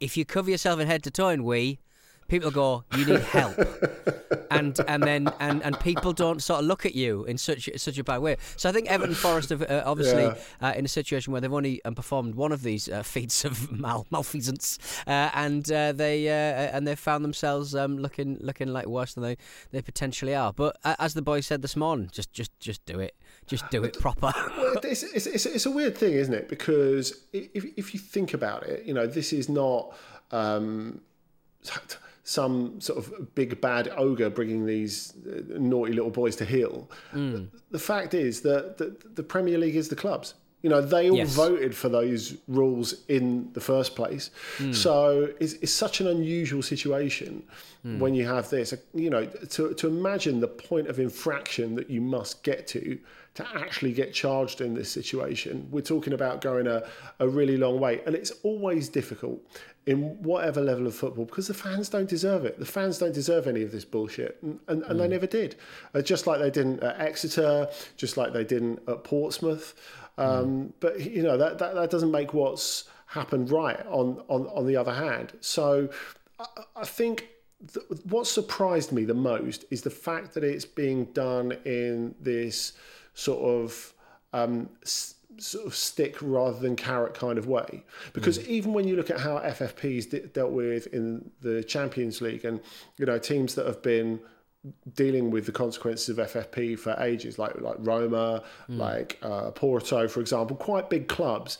If 0.00 0.16
you 0.16 0.24
cover 0.24 0.50
yourself 0.50 0.80
in 0.80 0.86
head 0.86 1.02
to 1.04 1.10
toe 1.10 1.28
in 1.30 1.44
wee, 1.44 1.78
people 2.28 2.50
go, 2.50 2.84
"You 2.96 3.04
need 3.06 3.20
help." 3.38 3.56
and 4.50 4.78
and 4.86 5.02
then 5.02 5.28
and, 5.40 5.62
and 5.64 5.78
people 5.80 6.12
don't 6.12 6.40
sort 6.42 6.60
of 6.60 6.66
look 6.66 6.84
at 6.86 6.94
you 6.94 7.24
in 7.24 7.36
such 7.38 7.68
such 7.76 7.98
a 7.98 8.04
bad 8.04 8.18
way. 8.26 8.36
So 8.56 8.68
I 8.68 8.72
think 8.72 8.88
Everton 8.90 9.14
Forest 9.14 9.48
have 9.50 9.62
uh, 9.62 9.82
obviously 9.86 10.22
Yeah. 10.24 10.36
uh, 10.60 10.72
in 10.76 10.84
a 10.84 10.88
situation 10.88 11.32
where 11.32 11.40
they've 11.40 11.52
only 11.60 11.84
um, 11.84 11.94
performed 11.94 12.34
one 12.34 12.52
of 12.52 12.62
these 12.62 12.88
uh, 12.88 13.02
feats 13.02 13.44
of 13.44 13.54
mal- 13.84 14.06
malfeasance, 14.10 14.78
uh, 15.06 15.30
and 15.34 15.70
uh, 15.72 15.92
they 15.92 16.28
uh, 16.28 16.76
and 16.76 16.86
they've 16.86 16.98
found 17.10 17.24
themselves 17.24 17.74
um, 17.74 17.98
looking 17.98 18.38
looking 18.40 18.68
like 18.72 18.86
worse 18.86 19.14
than 19.14 19.22
they, 19.24 19.36
they 19.72 19.82
potentially 19.82 20.34
are. 20.34 20.52
But 20.52 20.76
uh, 20.84 20.94
as 20.98 21.14
the 21.14 21.22
boy 21.22 21.40
said 21.40 21.62
this 21.62 21.76
morning, 21.76 22.08
just 22.12 22.32
just 22.32 22.52
just 22.60 22.84
do 22.86 23.00
it, 23.00 23.14
just 23.46 23.68
do 23.70 23.84
it 23.84 23.98
proper. 23.98 24.32
Well, 24.56 24.74
it's, 24.82 25.02
it's, 25.02 25.26
it's, 25.26 25.46
it's 25.46 25.66
a 25.66 25.70
weird 25.70 25.96
thing, 25.96 26.14
isn't 26.14 26.34
it? 26.34 26.48
Because 26.48 27.22
if, 27.32 27.64
if 27.76 27.94
you 27.94 28.00
think 28.00 28.34
about 28.34 28.64
it, 28.64 28.84
you 28.84 28.94
know, 28.94 29.06
this 29.06 29.32
is 29.32 29.48
not 29.48 29.94
um, 30.32 31.00
some 32.24 32.80
sort 32.80 32.98
of 32.98 33.34
big 33.34 33.60
bad 33.60 33.88
ogre 33.96 34.30
bringing 34.30 34.66
these 34.66 35.14
uh, 35.28 35.40
naughty 35.58 35.92
little 35.92 36.10
boys 36.10 36.34
to 36.36 36.44
heel. 36.44 36.90
Mm. 37.12 37.48
The 37.70 37.78
fact 37.78 38.14
is 38.14 38.40
that 38.42 38.78
the, 38.78 38.96
the 39.14 39.22
Premier 39.22 39.58
League 39.58 39.76
is 39.76 39.88
the 39.88 39.96
clubs. 39.96 40.34
You 40.62 40.70
know, 40.70 40.80
they 40.80 41.08
all 41.10 41.16
Yes. 41.16 41.34
voted 41.36 41.76
for 41.76 41.88
those 41.88 42.36
rules 42.48 43.04
in 43.06 43.52
the 43.52 43.60
first 43.60 43.94
place. 43.94 44.30
Hmm. 44.56 44.72
So 44.72 45.32
it's, 45.38 45.52
it's 45.54 45.70
such 45.70 46.00
an 46.00 46.08
unusual 46.08 46.62
situation 46.62 47.44
Hmm. 47.82 48.00
when 48.00 48.14
you 48.14 48.26
have 48.26 48.50
this. 48.50 48.74
You 48.92 49.10
know, 49.10 49.26
to, 49.26 49.74
to 49.74 49.86
imagine 49.86 50.40
the 50.40 50.48
point 50.48 50.88
of 50.88 50.98
infraction 50.98 51.76
that 51.76 51.88
you 51.88 52.00
must 52.00 52.42
get 52.42 52.66
to 52.68 52.98
to 53.36 53.46
actually 53.54 53.92
get 53.92 54.12
charged 54.12 54.60
in 54.60 54.74
this 54.74 54.90
situation. 54.90 55.68
We're 55.70 55.82
talking 55.82 56.12
about 56.12 56.40
going 56.40 56.66
a, 56.66 56.82
a 57.18 57.28
really 57.28 57.56
long 57.56 57.78
way. 57.78 58.00
And 58.06 58.14
it's 58.14 58.32
always 58.42 58.88
difficult 58.88 59.40
in 59.84 60.20
whatever 60.22 60.60
level 60.60 60.86
of 60.86 60.94
football 60.94 61.26
because 61.26 61.46
the 61.46 61.54
fans 61.54 61.88
don't 61.88 62.08
deserve 62.08 62.44
it. 62.44 62.58
The 62.58 62.66
fans 62.66 62.98
don't 62.98 63.14
deserve 63.14 63.46
any 63.46 63.62
of 63.62 63.70
this 63.72 63.84
bullshit. 63.84 64.38
And, 64.42 64.58
and, 64.68 64.82
and 64.82 64.98
they 64.98 65.06
never 65.06 65.26
did. 65.26 65.56
Uh, 65.94 66.02
just 66.02 66.26
like 66.26 66.40
they 66.40 66.50
didn't 66.50 66.82
at 66.82 66.98
Exeter, 66.98 67.68
just 67.96 68.16
like 68.16 68.32
they 68.32 68.44
didn't 68.44 68.80
at 68.88 69.04
Portsmouth. 69.04 69.74
Um, 70.18 70.72
But, 70.80 71.00
you 71.00 71.22
know, 71.22 71.36
that, 71.36 71.58
that, 71.58 71.74
that 71.74 71.90
doesn't 71.90 72.10
make 72.10 72.32
what's 72.32 72.84
happened 73.06 73.50
right 73.50 73.84
on, 73.86 74.22
on, 74.28 74.46
on 74.46 74.66
the 74.66 74.76
other 74.76 74.94
hand. 74.94 75.34
So 75.40 75.90
I, 76.40 76.46
I 76.76 76.84
think 76.84 77.28
th- 77.72 77.86
what 78.04 78.26
surprised 78.26 78.92
me 78.92 79.04
the 79.04 79.14
most 79.14 79.66
is 79.70 79.82
the 79.82 79.90
fact 79.90 80.32
that 80.34 80.42
it's 80.42 80.64
being 80.64 81.04
done 81.12 81.52
in 81.66 82.14
this 82.18 82.72
sort 83.16 83.40
of 83.42 83.92
um, 84.32 84.68
s- 84.82 85.14
sort 85.38 85.66
of 85.66 85.74
stick 85.74 86.16
rather 86.20 86.58
than 86.58 86.76
carrot 86.76 87.14
kind 87.14 87.38
of 87.38 87.46
way. 87.48 87.82
Because 88.12 88.38
even 88.48 88.72
when 88.72 88.86
you 88.86 88.94
look 88.96 89.10
at 89.10 89.18
how 89.20 89.38
FFP's 89.38 90.06
de- 90.06 90.26
dealt 90.28 90.52
with 90.52 90.86
in 90.88 91.30
the 91.40 91.64
Champions 91.64 92.20
League, 92.20 92.44
and 92.44 92.60
you 92.98 93.06
know 93.06 93.18
teams 93.18 93.54
that 93.56 93.66
have 93.66 93.82
been 93.82 94.20
dealing 94.94 95.30
with 95.30 95.46
the 95.46 95.52
consequences 95.52 96.08
of 96.08 96.16
FFP 96.32 96.78
for 96.78 96.94
ages, 97.00 97.38
like 97.38 97.60
like 97.60 97.76
Roma, 97.80 98.42
like 98.68 99.18
uh, 99.22 99.50
Porto, 99.52 100.06
for 100.08 100.20
example, 100.20 100.56
quite 100.56 100.90
big 100.90 101.08
clubs. 101.08 101.58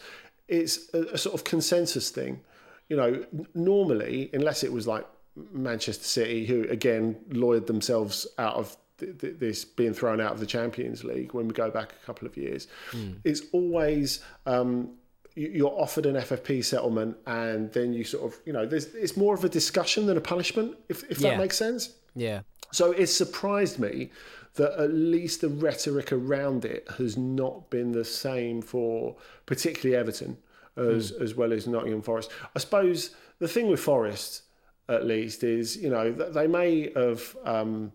It's 0.49 0.93
a, 0.95 1.03
a 1.15 1.19
sort 1.19 1.35
of 1.35 1.45
consensus 1.45 2.11
thing. 2.11 2.41
You 2.89 2.97
know, 2.97 3.25
n- 3.33 3.47
normally, 3.55 4.31
unless 4.33 4.63
it 4.63 4.73
was 4.73 4.87
like 4.87 5.07
Manchester 5.53 6.05
City, 6.05 6.47
who 6.47 6.67
again 6.69 7.17
lawyered 7.31 7.67
themselves 7.67 8.27
out 8.39 8.55
of 8.55 8.77
th- 8.99 9.19
th- 9.19 9.39
this 9.39 9.65
being 9.65 9.95
thrown 9.95 10.21
out 10.21 10.33
of 10.33 10.41
the 10.41 10.47
Champions 10.47 11.05
League 11.05 11.35
when 11.35 11.47
we 11.49 11.55
go 11.55 11.71
back 11.71 11.93
a 12.03 12.07
couple 12.07 12.27
of 12.27 12.37
years, 12.37 12.67
it's 13.25 13.43
always. 13.53 14.21
Um, 14.47 14.93
you- 15.35 15.51
you're 15.51 15.79
offered 15.81 16.07
an 16.07 16.17
FFP 16.17 16.63
settlement, 16.65 17.15
and 17.27 17.71
then 17.75 17.93
you 17.93 18.05
sort 18.05 18.25
of, 18.33 18.41
you 18.47 18.55
know, 18.55 18.65
there's 18.65 18.87
it's 18.95 19.19
more 19.19 19.35
of 19.35 19.45
a 19.45 19.51
discussion 19.51 20.07
than 20.07 20.17
a 20.17 20.21
punishment, 20.21 20.77
if 20.89 21.05
if 21.11 21.21
Yeah. 21.21 21.31
that 21.33 21.39
makes 21.39 21.57
sense. 21.59 21.91
yeah, 22.15 22.41
So 22.73 22.93
it 22.93 23.09
surprised 23.09 23.79
me 23.79 24.11
that 24.55 24.73
at 24.81 24.91
least 24.95 25.43
the 25.43 25.51
rhetoric 25.51 26.11
around 26.11 26.65
it 26.65 26.89
has 26.97 27.19
not 27.19 27.69
been 27.69 27.93
the 27.93 28.05
same 28.07 28.63
for 28.63 29.17
particularly 29.45 29.95
Everton 29.95 30.39
as 30.79 31.13
as 31.13 31.35
well 31.35 31.53
as 31.53 31.67
Nottingham 31.67 32.01
Forest. 32.01 32.31
I 32.55 32.59
suppose 32.59 33.11
the 33.39 33.49
thing 33.49 33.69
with 33.69 33.81
Forest, 33.81 34.41
at 34.89 35.05
least, 35.05 35.45
is 35.45 35.77
you 35.77 35.91
know 35.91 36.11
they 36.13 36.47
may 36.47 36.91
have. 36.95 37.37
Um, 37.45 37.93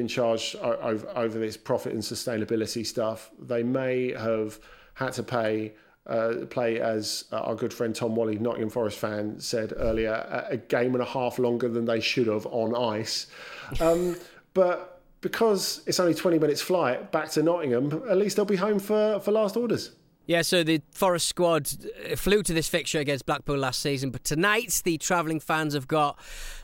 been 0.00 0.08
charged 0.08 0.56
over, 0.56 1.06
over 1.14 1.38
this 1.38 1.58
profit 1.58 1.92
and 1.92 2.02
sustainability 2.02 2.86
stuff. 2.86 3.30
They 3.38 3.62
may 3.62 4.12
have 4.12 4.58
had 4.94 5.12
to 5.14 5.22
pay 5.22 5.74
uh, 6.06 6.46
play 6.48 6.80
as 6.80 7.26
uh, 7.30 7.36
our 7.36 7.54
good 7.54 7.72
friend 7.72 7.94
Tom 7.94 8.16
Wally, 8.16 8.38
Nottingham 8.38 8.70
Forest 8.70 8.98
fan, 8.98 9.38
said 9.38 9.74
earlier, 9.76 10.12
a, 10.12 10.54
a 10.54 10.56
game 10.56 10.94
and 10.94 11.02
a 11.02 11.06
half 11.06 11.38
longer 11.38 11.68
than 11.68 11.84
they 11.84 12.00
should 12.00 12.28
have 12.28 12.46
on 12.46 12.74
ice. 12.98 13.26
Um, 13.78 14.16
but 14.54 15.02
because 15.20 15.82
it's 15.86 16.00
only 16.00 16.14
20 16.14 16.38
minutes 16.38 16.62
flight 16.62 17.12
back 17.12 17.28
to 17.32 17.42
Nottingham, 17.42 18.02
at 18.08 18.16
least 18.16 18.36
they'll 18.36 18.46
be 18.46 18.56
home 18.56 18.78
for, 18.78 19.20
for 19.20 19.32
last 19.32 19.54
orders. 19.56 19.92
Yeah, 20.24 20.40
so 20.40 20.64
the 20.64 20.80
Forest 20.92 21.28
squad 21.28 21.68
uh, 22.10 22.16
flew 22.16 22.42
to 22.44 22.54
this 22.54 22.68
fixture 22.68 23.00
against 23.00 23.26
Blackpool 23.26 23.58
last 23.58 23.80
season, 23.80 24.10
but 24.10 24.24
tonight 24.24 24.80
the 24.82 24.96
travelling 24.96 25.40
fans 25.40 25.74
have 25.74 25.86
got 25.86 26.18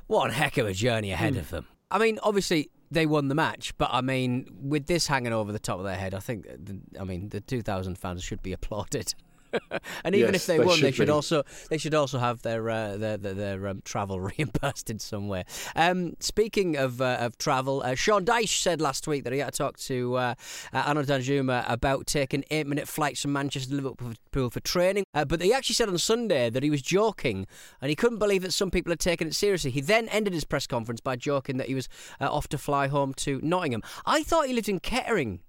one 0.07 0.31
heck 0.31 0.57
of 0.57 0.67
a 0.67 0.73
journey 0.73 1.13
ahead 1.13 1.37
of 1.37 1.51
them. 1.51 1.67
I 1.91 1.99
mean, 1.99 2.19
obviously 2.23 2.71
they 2.97 3.05
won 3.05 3.29
the 3.29 3.35
match, 3.35 3.77
but 3.77 3.91
I 3.93 4.01
mean, 4.01 4.49
with 4.59 4.87
this 4.87 5.07
hanging 5.07 5.35
over 5.35 5.53
the 5.53 5.59
top 5.59 5.79
of 5.79 5.85
their 5.85 5.97
head, 5.97 6.15
I 6.15 6.19
think, 6.19 6.47
uh, 6.49 6.55
the, 6.59 6.81
I 6.99 7.05
mean, 7.05 7.29
the 7.29 7.43
2,000 7.43 7.99
fans 7.99 8.25
should 8.25 8.43
be 8.43 8.53
applauded. 8.53 9.15
and 10.05 10.15
even 10.15 10.33
Yes, 10.33 10.43
if 10.43 10.47
they, 10.47 10.59
they 10.59 10.65
won, 10.65 10.81
they 10.81 10.91
should 10.91 10.95
should 10.97 11.07
be. 11.07 11.13
also 11.13 11.43
they 11.71 11.79
should 11.79 11.95
also 11.95 12.19
have 12.19 12.43
their 12.43 12.69
uh, 12.69 12.97
their 12.97 13.17
their, 13.17 13.35
their 13.35 13.69
um, 13.69 13.83
travel 13.85 14.21
reimbursed 14.39 14.91
in 14.91 14.99
some 14.99 15.29
way. 15.29 15.45
Um, 15.75 16.15
speaking 16.21 16.77
of 16.77 17.01
uh, 17.01 17.17
of 17.21 17.39
travel, 17.39 17.83
uh, 17.85 17.95
Sean 17.95 18.25
Dyche 18.25 18.61
said 18.61 18.81
last 18.81 19.07
week 19.07 19.25
that 19.25 19.33
he 19.33 19.39
had 19.39 19.53
to 19.53 19.59
talk 19.59 19.79
to 19.79 20.15
uh, 20.17 20.35
uh, 20.73 20.79
Arnaut 20.87 21.07
Danjuma 21.07 21.65
about 21.71 22.07
taking 22.07 22.45
eight 22.51 22.67
minute 22.67 22.89
flights 22.89 23.23
from 23.23 23.33
Manchester 23.33 23.71
to 23.71 23.77
Liverpool 23.77 24.51
for 24.51 24.61
training. 24.61 25.05
Uh, 25.15 25.25
but 25.25 25.41
he 25.41 25.53
actually 25.53 25.75
said 25.75 25.89
on 25.89 25.99
Sunday 25.99 26.51
that 26.51 26.63
he 26.63 26.71
was 26.71 26.83
joking 26.83 27.47
and 27.81 27.89
he 27.89 27.97
couldn't 27.97 28.19
believe 28.19 28.43
that 28.43 28.53
some 28.53 28.71
people 28.71 28.91
had 28.91 29.01
taken 29.01 29.27
it 29.29 29.35
seriously. 29.35 29.71
He 29.71 29.81
then 29.81 30.09
ended 30.09 30.33
his 30.33 30.45
press 30.45 30.67
conference 30.67 31.01
by 31.01 31.17
joking 31.17 31.57
that 31.57 31.69
he 31.69 31.75
was 31.75 31.89
uh, 32.21 32.31
off 32.31 32.49
to 32.49 32.59
fly 32.59 32.89
home 32.89 33.15
to 33.15 33.41
Nottingham. 33.43 33.83
I 34.05 34.23
thought 34.23 34.47
he 34.47 34.53
lived 34.53 34.69
in 34.69 34.81
Kettering. 34.81 35.41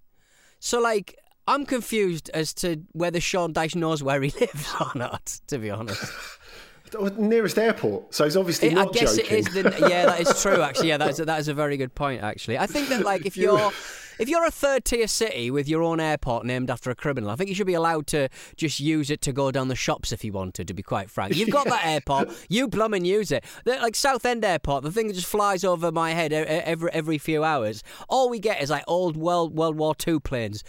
So, 0.60 0.80
like, 0.82 1.16
I'm 1.48 1.66
confused 1.66 2.30
as 2.34 2.54
to 2.56 2.84
whether 2.92 3.20
Sean 3.20 3.54
Dyche 3.54 3.76
knows 3.76 4.04
where 4.04 4.22
he 4.22 4.30
lives 4.40 4.68
or 4.80 4.92
not, 4.96 5.40
to 5.48 5.58
be 5.58 5.70
honest. 5.70 6.12
Nearest 7.18 7.58
airport, 7.58 8.14
so 8.16 8.24
he's 8.24 8.38
obviously 8.38 8.70
I 8.70 8.74
not 8.74 8.94
guess 8.94 9.18
joking. 9.18 9.40
it 9.40 9.48
is. 9.48 9.54
The, 9.54 9.88
yeah, 9.90 10.06
that 10.06 10.22
is 10.22 10.42
true. 10.42 10.62
Actually, 10.62 10.88
yeah, 10.88 10.98
that 10.98 11.10
is 11.10 11.18
that 11.18 11.40
is 11.40 11.50
a 11.50 11.54
very 11.54 11.76
good 11.76 11.94
point. 11.94 12.24
Actually, 12.24 12.58
I 12.58 12.66
think 12.66 12.88
that 12.88 13.04
like 13.04 13.26
if 13.26 13.36
you're 13.36 13.72
if 14.20 14.30
you're 14.30 14.46
a 14.46 14.52
third 14.52 14.86
tier 14.86 15.08
city 15.08 15.52
with 15.52 15.68
your 15.68 15.84
own 15.84 16.00
airport 16.00 16.46
named 16.46 16.70
after 16.70 16.90
a 16.90 16.96
criminal, 16.96 17.30
I 17.30 17.36
think 17.36 17.50
you 17.50 17.56
should 17.56 17.68
be 17.68 17.74
allowed 17.74 18.08
to 18.08 18.30
just 18.56 18.80
use 18.80 19.10
it 19.10 19.22
to 19.22 19.34
go 19.34 19.52
down 19.52 19.68
the 19.68 19.76
shops 19.76 20.12
if 20.12 20.24
you 20.24 20.32
wanted. 20.32 20.68
To 20.68 20.74
be 20.74 20.84
quite 20.84 21.10
frank, 21.10 21.36
you've 21.36 21.50
got 21.50 21.68
that 21.68 21.86
airport, 21.86 22.30
you 22.50 22.68
plumb 22.68 22.94
and 22.94 23.06
use 23.06 23.32
it. 23.32 23.44
The, 23.66 23.76
like 23.76 23.96
Southend 23.96 24.44
Airport, 24.44 24.84
the 24.84 24.92
thing 24.92 25.08
that 25.08 25.14
just 25.14 25.28
flies 25.28 25.64
over 25.64 25.92
my 25.92 26.12
head 26.12 26.34
every 26.34 26.92
every 26.92 27.18
few 27.18 27.44
hours. 27.44 27.84
All 28.10 28.30
we 28.30 28.40
get 28.40 28.62
is 28.62 28.70
like 28.70 28.84
old 28.88 29.18
World 29.18 29.56
World 29.56 29.78
War 29.78 29.96
Two 29.96 30.20
planes 30.20 30.64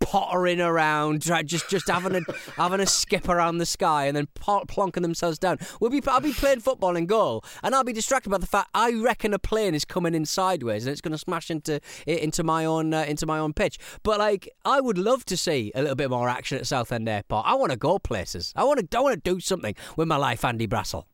pottering 0.00 0.60
around, 0.60 1.22
just 1.22 1.68
just 1.68 1.88
having 1.88 2.16
a 2.16 2.32
having 2.56 2.80
a 2.80 2.86
skip 2.86 3.28
around 3.28 3.58
the 3.58 3.66
sky 3.66 4.06
and 4.06 4.16
then 4.16 4.28
plonking 4.34 5.02
themselves 5.02 5.38
down. 5.38 5.58
We'll 5.80 5.90
be 5.90 6.02
I'll 6.06 6.20
be 6.20 6.32
playing 6.32 6.60
football 6.60 6.96
in 6.96 7.06
goal, 7.06 7.44
and 7.62 7.74
I'll 7.74 7.84
be 7.84 7.92
distracted 7.92 8.30
by 8.30 8.38
the 8.38 8.46
fact 8.46 8.70
I 8.74 8.92
reckon 8.92 9.34
a 9.34 9.38
plane 9.38 9.74
is 9.74 9.84
coming 9.84 10.14
in 10.14 10.24
sideways 10.24 10.86
and 10.86 10.92
it's 10.92 11.00
going 11.00 11.12
to 11.12 11.18
smash 11.18 11.50
into 11.50 11.80
into 12.06 12.44
my 12.44 12.64
own 12.64 12.91
uh, 12.94 13.04
into 13.04 13.26
my 13.26 13.38
own 13.38 13.52
pitch. 13.52 13.78
But 14.02 14.18
like, 14.18 14.48
I 14.64 14.80
would 14.80 14.98
love 14.98 15.24
to 15.26 15.36
see 15.36 15.72
a 15.74 15.80
little 15.80 15.96
bit 15.96 16.10
more 16.10 16.28
action 16.28 16.58
at 16.58 16.66
Southend 16.66 17.08
Airport. 17.08 17.46
I 17.46 17.54
want 17.54 17.72
to 17.72 17.78
go 17.78 17.98
places. 17.98 18.52
I 18.56 18.64
want 18.64 18.90
to 18.90 18.98
I 18.98 19.00
want 19.00 19.22
to 19.22 19.34
do 19.34 19.40
something 19.40 19.74
with 19.96 20.08
my 20.08 20.16
life, 20.16 20.44
Andy 20.44 20.66
Brassell. 20.66 21.04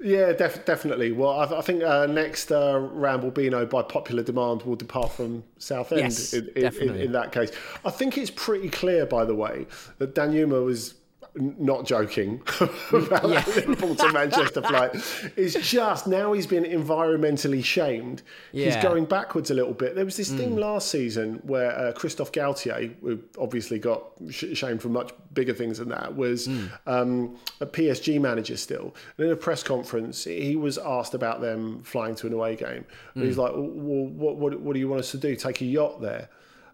Yeah, 0.00 0.32
def- 0.32 0.64
definitely. 0.64 1.10
Well, 1.10 1.30
I, 1.30 1.58
I 1.58 1.60
think 1.60 1.82
uh, 1.82 2.06
next 2.06 2.52
uh, 2.52 2.74
Rambobino, 2.74 3.68
by 3.68 3.82
popular 3.82 4.22
demand, 4.22 4.62
will 4.62 4.76
depart 4.76 5.10
from 5.10 5.42
Southend. 5.58 6.02
Yes, 6.02 6.32
in, 6.32 6.44
in, 6.44 6.48
in, 6.54 6.62
definitely. 6.62 7.04
in 7.04 7.12
that 7.12 7.32
case, 7.32 7.50
I 7.84 7.90
think 7.90 8.16
it's 8.16 8.30
pretty 8.30 8.68
clear, 8.68 9.06
by 9.06 9.24
the 9.24 9.34
way, 9.34 9.66
that 9.98 10.14
Danjuma 10.14 10.64
was 10.64 10.92
n- 10.92 10.97
not 11.38 11.86
joking 11.86 12.42
about 12.92 13.22
that 13.22 13.46
Liverpool 13.46 13.94
to 13.94 14.12
Manchester 14.12 14.62
flight. 14.62 14.90
It's 15.36 15.54
just 15.70 16.06
now 16.06 16.32
he's 16.32 16.46
been 16.46 16.64
environmentally 16.64 17.64
shamed. 17.64 18.22
He's 18.52 18.76
going 18.82 19.04
backwards 19.04 19.50
a 19.50 19.54
little 19.54 19.74
bit. 19.74 19.94
There 19.94 20.04
was 20.04 20.16
this 20.16 20.30
thing 20.30 20.56
last 20.56 20.90
season 20.90 21.40
where 21.44 21.70
uh, 21.78 21.92
Christophe 21.92 22.32
Galtier, 22.32 22.94
who 23.00 23.20
obviously 23.38 23.78
got 23.78 24.04
sh- 24.30 24.54
shamed 24.54 24.82
for 24.82 24.88
much 24.88 25.12
bigger 25.32 25.54
things 25.54 25.78
than 25.78 25.88
that, 25.90 26.14
was 26.16 26.48
um, 26.86 27.36
a 27.60 27.66
PSG 27.66 28.20
manager 28.20 28.56
still. 28.56 28.94
And 29.16 29.26
in 29.26 29.32
a 29.32 29.36
press 29.36 29.62
conference, 29.62 30.24
he 30.24 30.56
was 30.56 30.78
asked 30.78 31.14
about 31.14 31.40
them 31.40 31.82
flying 31.82 32.14
to 32.16 32.26
an 32.26 32.32
away 32.32 32.56
game. 32.56 32.84
And 33.14 33.24
he's 33.24 33.38
like, 33.38 33.52
well, 33.52 33.62
what, 33.64 34.36
what, 34.36 34.60
what 34.60 34.74
do 34.74 34.80
you 34.80 34.88
want 34.88 35.00
us 35.00 35.10
to 35.12 35.18
do? 35.18 35.36
Take 35.36 35.60
a 35.60 35.64
yacht 35.64 36.00
there? 36.00 36.28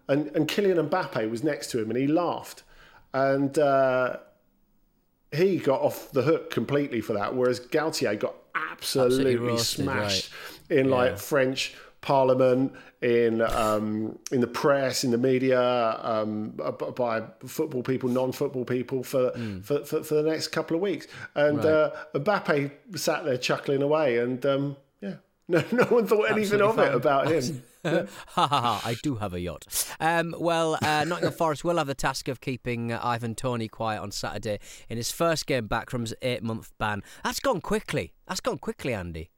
And, 0.07 0.27
and 0.35 0.47
Kylian 0.47 0.89
Mbappe 0.89 1.29
was 1.29 1.43
next 1.43 1.71
to 1.71 1.81
him 1.81 1.89
and 1.89 1.97
he 1.97 2.07
laughed. 2.07 2.63
And 3.13 3.57
uh, 3.57 4.17
he 5.35 5.57
got 5.57 5.81
off 5.81 6.11
the 6.11 6.21
hook 6.23 6.49
completely 6.51 7.01
for 7.01 7.13
that, 7.13 7.35
whereas 7.35 7.59
Galtier 7.59 8.17
got 8.19 8.35
absolutely, 8.55 9.33
Absolutely 9.33 9.47
roasted, 9.49 9.83
smashed 9.85 10.31
in 10.69 10.89
like 10.89 11.11
Yeah. 11.11 11.17
French 11.17 11.75
Parliament, 12.01 12.71
in 13.01 13.41
um, 13.41 14.17
in 14.31 14.39
the 14.41 14.47
press, 14.47 15.03
in 15.03 15.11
the 15.11 15.17
media, 15.17 15.59
um, 16.01 16.51
by 16.95 17.23
football 17.45 17.81
people, 17.83 18.09
non-football 18.09 18.63
people 18.65 19.03
for, 19.03 19.31
for, 19.63 19.83
for, 19.85 20.03
for 20.03 20.13
the 20.15 20.23
next 20.23 20.49
couple 20.49 20.75
of 20.75 20.81
weeks. 20.81 21.07
And 21.33 21.59
uh, 21.59 21.91
Mbappe 22.13 22.71
sat 22.97 23.25
there 23.25 23.37
chuckling 23.37 23.81
away, 23.81 24.19
and 24.19 24.45
um, 24.45 24.77
yeah, 25.01 25.15
no, 25.47 25.63
no 25.71 25.83
one 25.85 26.05
thought 26.07 26.29
anything 26.31 26.61
of 26.61 26.77
Absolutely 26.77 26.85
it 26.85 26.93
about 26.93 27.27
him. 27.31 27.63
ha 28.27 28.47
ha 28.47 28.61
ha! 28.61 28.81
I 28.85 28.95
do 29.03 29.15
have 29.15 29.33
a 29.33 29.39
yacht. 29.39 29.65
Um, 29.99 30.35
well, 30.37 30.77
uh, 30.81 31.05
Nottingham 31.05 31.33
Forest 31.37 31.63
will 31.63 31.77
have 31.77 31.87
the 31.87 31.95
task 31.95 32.27
of 32.27 32.41
keeping 32.41 32.91
uh, 32.91 32.99
Ivan 33.03 33.35
Toney 33.35 33.67
quiet 33.67 34.01
on 34.01 34.11
Saturday 34.11 34.59
in 34.89 34.97
his 34.97 35.11
first 35.11 35.45
game 35.47 35.67
back 35.67 35.89
from 35.89 36.01
his 36.01 36.13
eight-month 36.21 36.71
ban. 36.77 37.03
That's 37.23 37.39
gone 37.39 37.61
quickly. 37.61 38.13
That's 38.27 38.39
gone 38.41 38.57
quickly, 38.57 38.93
Andy. 38.93 39.29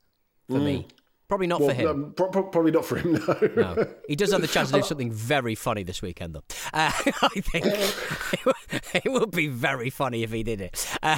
For 0.50 0.60
me, 0.60 0.88
probably 1.28 1.48
not 1.48 1.60
Well, 1.60 1.70
for 1.70 1.76
him. 1.76 1.88
um, 1.90 2.14
pro- 2.16 2.30
pro- 2.30 2.44
probably 2.44 2.72
not 2.72 2.86
for 2.86 2.96
him, 2.98 3.14
no. 3.28 3.50
No, 3.76 3.88
he 4.08 4.16
does 4.16 4.32
have 4.32 4.40
the 4.40 4.48
chance 4.48 4.72
to 4.72 4.78
do 4.78 4.84
something 4.84 5.12
very 5.12 5.56
funny 5.56 5.84
this 5.84 6.02
weekend, 6.02 6.34
though. 6.36 6.44
Uh, 6.74 6.92
I 7.22 7.42
think 7.42 7.66
it 7.66 8.46
would- 8.46 8.56
it 8.94 9.12
would 9.12 9.32
be 9.32 9.48
very 9.48 9.90
funny 9.90 10.24
if 10.24 10.32
he 10.32 10.44
did 10.44 10.62
it. 10.62 10.88
Uh, 11.04 11.18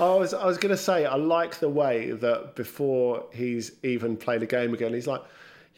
I 0.00 0.14
was 0.14 0.34
I 0.34 0.46
was 0.46 0.58
going 0.58 0.70
to 0.70 0.76
say 0.76 1.04
I 1.06 1.14
like 1.16 1.58
the 1.60 1.68
way 1.68 2.10
that 2.12 2.54
before 2.54 3.26
he's 3.32 3.72
even 3.82 4.16
played 4.16 4.42
a 4.42 4.46
game 4.46 4.74
again, 4.74 4.94
he's 4.94 5.06
like, 5.06 5.22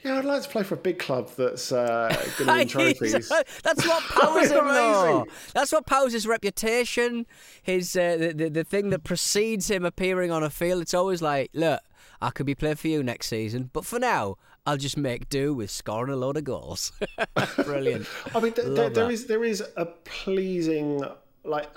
yeah, 0.05 0.19
I'd 0.19 0.25
like 0.25 0.43
to 0.43 0.49
play 0.49 0.63
for 0.63 0.75
a 0.75 0.79
big 0.79 0.99
club 0.99 1.31
that's 1.37 1.73
uh, 1.73 2.09
going 2.39 2.69
to 2.69 2.79
win 2.79 2.95
trophies. 2.99 3.29
That's 3.63 3.87
what 3.87 4.03
powers 4.09 4.51
him, 4.51 4.67
though. 4.67 5.27
That's 5.55 5.73
what 5.73 5.87
powers 5.87 6.13
his 6.13 6.27
reputation, 6.27 7.27
his 7.63 7.97
uh, 7.97 8.17
the, 8.19 8.33
the 8.33 8.51
the 8.51 8.65
thing 8.65 8.91
that 8.91 9.05
precedes 9.05 9.71
him 9.71 9.85
appearing 9.85 10.31
on 10.31 10.43
a 10.43 10.51
field. 10.51 10.83
It's 10.83 10.95
always 10.95 11.21
like, 11.21 11.51
look, 11.53 11.81
I 12.21 12.31
could 12.31 12.47
be 12.47 12.55
playing 12.55 12.77
for 12.77 12.89
you 12.89 13.03
next 13.03 13.29
season, 13.29 13.71
but 13.73 13.85
for 13.85 13.99
now, 13.99 14.37
I'll 14.67 14.77
just 14.77 14.97
make 14.97 15.29
do 15.29 15.55
with 15.55 15.71
scoring 15.71 16.13
a 16.13 16.17
load 16.17 16.37
of 16.37 16.45
goals. 16.45 16.93
Brilliant. 17.65 18.07
I 18.35 18.41
mean, 18.41 18.53
th- 18.53 18.69
there, 18.69 18.91
there 18.91 19.11
is 19.11 19.27
there 19.27 19.45
is 19.45 19.63
a 19.77 19.87
pleasing 19.87 21.03
like 21.45 21.69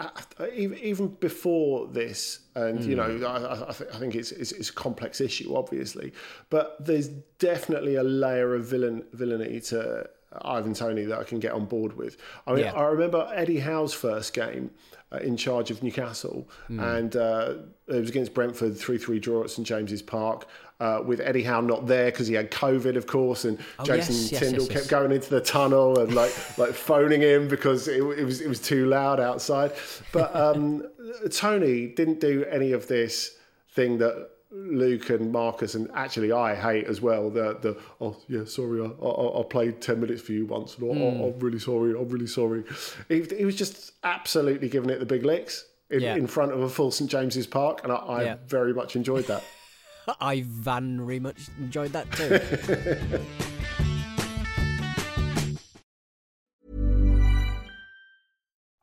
even 0.53 0.77
even 0.79 1.07
before 1.07 1.87
this, 1.87 2.39
and 2.55 2.83
you 2.83 2.95
Hmm. 3.01 3.21
know, 3.21 3.27
I, 3.27 3.37
I, 3.37 3.69
I 3.69 3.73
thi- 3.73 3.85
I 3.93 3.97
think 3.97 4.15
it's, 4.15 4.31
it's 4.31 4.51
it's 4.51 4.69
a 4.69 4.73
complex 4.73 5.21
issue, 5.21 5.55
obviously, 5.55 6.11
but 6.49 6.75
there's 6.83 7.07
definitely 7.39 7.95
a 7.95 8.03
layer 8.03 8.55
of 8.55 8.65
villain 8.65 9.03
villainy 9.13 9.59
to 9.61 10.09
Ivan 10.41 10.73
Toney 10.73 11.03
that 11.05 11.19
I 11.19 11.23
can 11.23 11.39
get 11.39 11.53
on 11.53 11.65
board 11.65 11.95
with. 11.95 12.17
I 12.47 12.51
mean, 12.53 12.63
Yeah. 12.65 12.73
I 12.73 12.83
remember 12.87 13.31
Eddie 13.33 13.59
Howe's 13.59 13.93
first 13.93 14.33
game. 14.33 14.71
Uh, 15.13 15.17
in 15.19 15.37
charge 15.37 15.69
of 15.69 15.83
Newcastle, 15.83 16.47
Hmm. 16.67 16.79
and 16.79 17.15
uh, 17.15 17.53
it 17.87 17.99
was 17.99 18.09
against 18.09 18.33
Brentford, 18.33 18.75
three-three 18.77 19.19
draw 19.19 19.43
at 19.43 19.51
St 19.51 19.67
James's 19.67 20.01
Park, 20.01 20.47
uh, 20.79 21.01
with 21.05 21.19
Eddie 21.19 21.43
Howe 21.43 21.61
not 21.61 21.85
there 21.85 22.05
because 22.05 22.25
he 22.27 22.33
had 22.33 22.49
COVID, 22.49 22.95
of 22.95 23.05
course, 23.05 23.45
and 23.45 23.59
Oh, 23.77 23.83
Jason 23.83 24.15
yes, 24.15 24.29
Tindall 24.41 24.63
yes, 24.63 24.67
kept 24.69 24.85
yes. 24.85 24.87
going 24.87 25.11
into 25.11 25.29
the 25.29 25.41
tunnel 25.41 25.99
and 25.99 26.15
like 26.15 26.33
like 26.57 26.71
phoning 26.73 27.21
him 27.21 27.47
because 27.47 27.87
it, 27.87 28.01
it 28.01 28.23
was 28.23 28.41
it 28.41 28.47
was 28.49 28.59
too 28.59 28.87
loud 28.87 29.19
outside. 29.19 29.73
But 30.11 30.35
um, 30.35 30.87
Toney 31.31 31.87
didn't 31.87 32.19
do 32.19 32.45
any 32.49 32.71
of 32.71 32.87
this 32.87 33.37
thing 33.75 33.99
that 33.99 34.29
Luke 34.55 35.09
and 35.09 35.31
Marcus 35.31 35.73
and 35.73 35.89
actually 35.95 36.31
I 36.31 36.53
hate 36.53 36.85
as 36.85 37.01
well. 37.01 37.29
The 37.31 37.57
the 37.59 37.77
oh 37.99 38.15
yeah 38.27 38.45
sorry 38.45 38.81
I, 38.81 38.85
I, 38.85 39.39
I 39.39 39.43
played 39.43 39.81
ten 39.81 39.99
minutes 39.99 40.21
for 40.21 40.31
you 40.33 40.45
once. 40.45 40.77
And, 40.77 40.89
oh, 40.89 41.03
oh, 41.03 41.33
I'm 41.33 41.39
really 41.39 41.59
sorry. 41.59 41.91
I'm 41.99 42.07
really 42.07 42.27
sorry. 42.27 42.63
He, 43.09 43.23
he 43.35 43.45
was 43.45 43.55
just 43.55 43.93
absolutely 44.03 44.69
giving 44.69 44.89
it 44.91 44.99
the 44.99 45.05
big 45.05 45.23
licks. 45.25 45.65
In, 45.89 45.99
Yeah. 46.01 46.15
in 46.15 46.25
front 46.27 46.51
of 46.53 46.61
a 46.61 46.69
full 46.69 46.89
St 46.91 47.09
James's 47.11 47.45
Park, 47.45 47.81
and 47.83 47.91
I, 47.91 47.95
I 47.97 48.23
Yeah. 48.23 48.35
very 48.47 48.73
much 48.73 48.95
enjoyed 48.95 49.25
that. 49.25 49.43
I 50.19 50.41
very 50.47 51.19
much 51.19 51.49
enjoyed 51.59 51.91
that 51.93 52.11
too. 52.11 53.19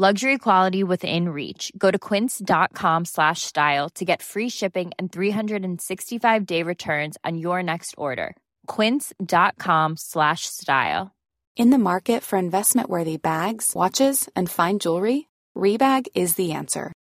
Luxury 0.00 0.38
quality 0.38 0.82
within 0.82 1.28
reach. 1.28 1.70
Go 1.76 1.90
to 1.90 1.98
quince.com 1.98 3.04
slash 3.04 3.42
style 3.42 3.90
to 3.96 4.04
get 4.06 4.22
free 4.22 4.48
shipping 4.48 4.92
and 4.98 5.12
365 5.12 6.46
day 6.46 6.62
returns 6.62 7.18
on 7.22 7.36
your 7.36 7.62
next 7.62 7.94
order. 7.98 8.34
Quince.com 8.66 9.98
slash 9.98 10.46
style. 10.46 11.14
In 11.54 11.68
the 11.68 11.76
market 11.76 12.22
for 12.22 12.38
investment 12.38 12.88
worthy 12.88 13.18
bags, 13.18 13.72
watches, 13.74 14.26
and 14.34 14.48
fine 14.48 14.78
jewelry, 14.78 15.28
Rebag 15.54 16.06
is 16.14 16.34
the 16.34 16.52
answer. 16.52 16.94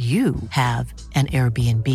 you 0.00 0.34
have 0.48 0.94
an 1.14 1.26
Airbnb. 1.26 1.86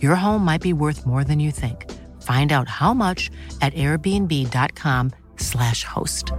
Your 0.00 0.14
home 0.14 0.44
might 0.44 0.60
be 0.60 0.72
worth 0.72 1.04
more 1.04 1.24
than 1.24 1.40
you 1.40 1.50
think. 1.50 1.90
Find 2.22 2.52
out 2.52 2.68
how 2.68 2.94
much 2.94 3.32
at 3.60 3.74
airbnb.com/slash 3.74 5.82
host. 5.82 6.30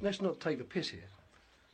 Let's 0.00 0.20
not 0.20 0.38
take 0.38 0.58
the 0.58 0.64
piss 0.64 0.90
here. 0.90 1.00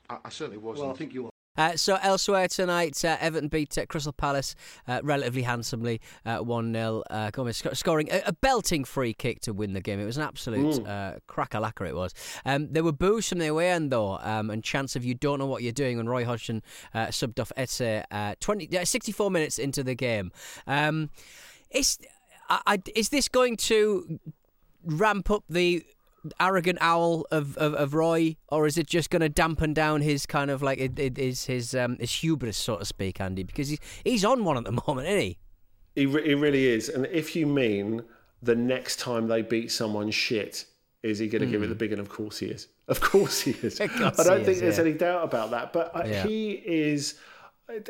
I, 0.09 0.17
I 0.25 0.31
certainly 0.31 0.57
wasn't. 0.57 0.87
Well, 0.87 0.95
I 0.95 0.99
think 0.99 1.13
you 1.13 1.27
are. 1.27 1.31
Uh, 1.59 1.77
so 1.77 1.99
elsewhere 2.03 2.47
tonight, 2.47 3.05
uh, 3.05 3.17
Everton 3.21 3.49
beat 3.49 3.77
uh, 3.77 3.85
Crystal 3.87 4.13
Palace 4.13 4.55
uh, 4.87 5.01
relatively 5.03 5.43
handsomely, 5.43 6.01
uh, 6.25 6.39
one 6.39 6.73
0 6.73 7.03
uh, 7.11 7.31
Gomes 7.31 7.57
sc- 7.57 7.75
scoring 7.75 8.09
a, 8.13 8.23
a, 8.27 8.33
belting 8.33 8.85
free 8.85 9.13
kick 9.13 9.41
to 9.41 9.53
win 9.53 9.73
the 9.73 9.81
game. 9.81 9.99
It 9.99 10.05
was 10.05 10.17
an 10.17 10.23
absolute 10.23 10.77
mm. 10.77 10.89
uh, 10.89 11.19
cracker 11.27 11.59
lacquer. 11.59 11.87
It 11.87 11.97
was. 11.97 12.15
Um, 12.47 12.69
there 12.73 12.85
were 12.85 12.93
boos 12.93 13.29
from 13.29 13.39
the 13.39 13.49
away 13.49 13.71
end 13.71 13.91
though, 13.91 14.19
um, 14.23 14.51
and 14.51 14.63
chance 14.63 14.95
of 14.95 15.05
you 15.05 15.15
don't 15.15 15.41
know 15.41 15.47
what 15.47 15.65
you're 15.65 15.73
doing 15.73 15.97
when 15.97 16.09
Roy 16.09 16.25
Hodgson 16.25 16.63
subbed 16.95 17.41
off 17.41 17.51
Eze 17.57 18.05
20, 18.39 18.85
64 18.85 19.31
minutes 19.31 19.59
into 19.59 19.83
the 19.83 19.97
game. 19.97 20.31
Um, 20.69 21.11
is, 21.73 21.99
I, 22.49 22.61
I, 22.67 22.83
is 22.95 23.09
this 23.09 23.29
going 23.29 23.57
to 23.57 24.21
ramp 24.85 25.29
up 25.29 25.43
the 25.49 25.85
arrogant 26.41 26.79
owl 26.81 27.27
of, 27.31 27.57
of, 27.57 27.75
of, 27.75 27.95
Roy, 27.95 28.37
or 28.49 28.67
is 28.67 28.79
it 28.79 28.87
just 28.87 29.11
going 29.11 29.21
to 29.21 29.29
dampen 29.29 29.75
down 29.75 30.01
his 30.01 30.27
kind 30.27 30.51
of 30.51 30.63
like 30.63 30.79
it, 30.79 30.99
it 30.99 31.19
is 31.19 31.47
his 31.47 31.75
um, 31.75 31.97
his 31.99 32.13
hubris, 32.13 32.57
so 32.57 32.77
to 32.77 32.85
speak, 32.85 33.21
Andy? 33.21 33.43
Because 33.43 33.69
he's 33.69 33.79
he's 34.05 34.25
on 34.25 34.45
one 34.45 34.57
at 34.57 34.65
the 34.65 34.73
moment, 34.87 35.09
isn't 35.09 35.21
he? 35.21 35.39
He 35.95 36.07
re- 36.07 36.27
he 36.27 36.35
really 36.35 36.67
is. 36.67 36.89
And 36.89 37.07
if 37.07 37.35
you 37.35 37.47
mean 37.47 38.03
the 38.43 38.55
next 38.55 38.99
time 38.99 39.29
they 39.29 39.43
beat 39.43 39.71
someone 39.71 40.11
shit, 40.11 40.65
is 41.03 41.19
he 41.19 41.29
going 41.29 41.43
to 41.43 41.49
mm. 41.49 41.51
give 41.51 41.63
it 41.63 41.67
the 41.69 41.75
hmm. 41.75 41.79
big? 41.79 41.93
And 41.93 42.01
of 42.01 42.09
course 42.09 42.39
he 42.39 42.47
is. 42.47 42.69
Of 42.89 43.01
course 43.01 43.41
he 43.41 43.53
is. 43.63 43.81
I 43.81 43.87
don't 43.87 44.45
think 44.45 44.49
is, 44.49 44.61
there's 44.61 44.79
yeah. 44.79 44.85
any 44.85 44.93
doubt 44.93 45.25
about 45.25 45.51
that. 45.51 45.73
But 45.73 45.95
uh, 45.95 46.03
yeah. 46.07 46.23
he 46.25 46.53
is 46.53 47.17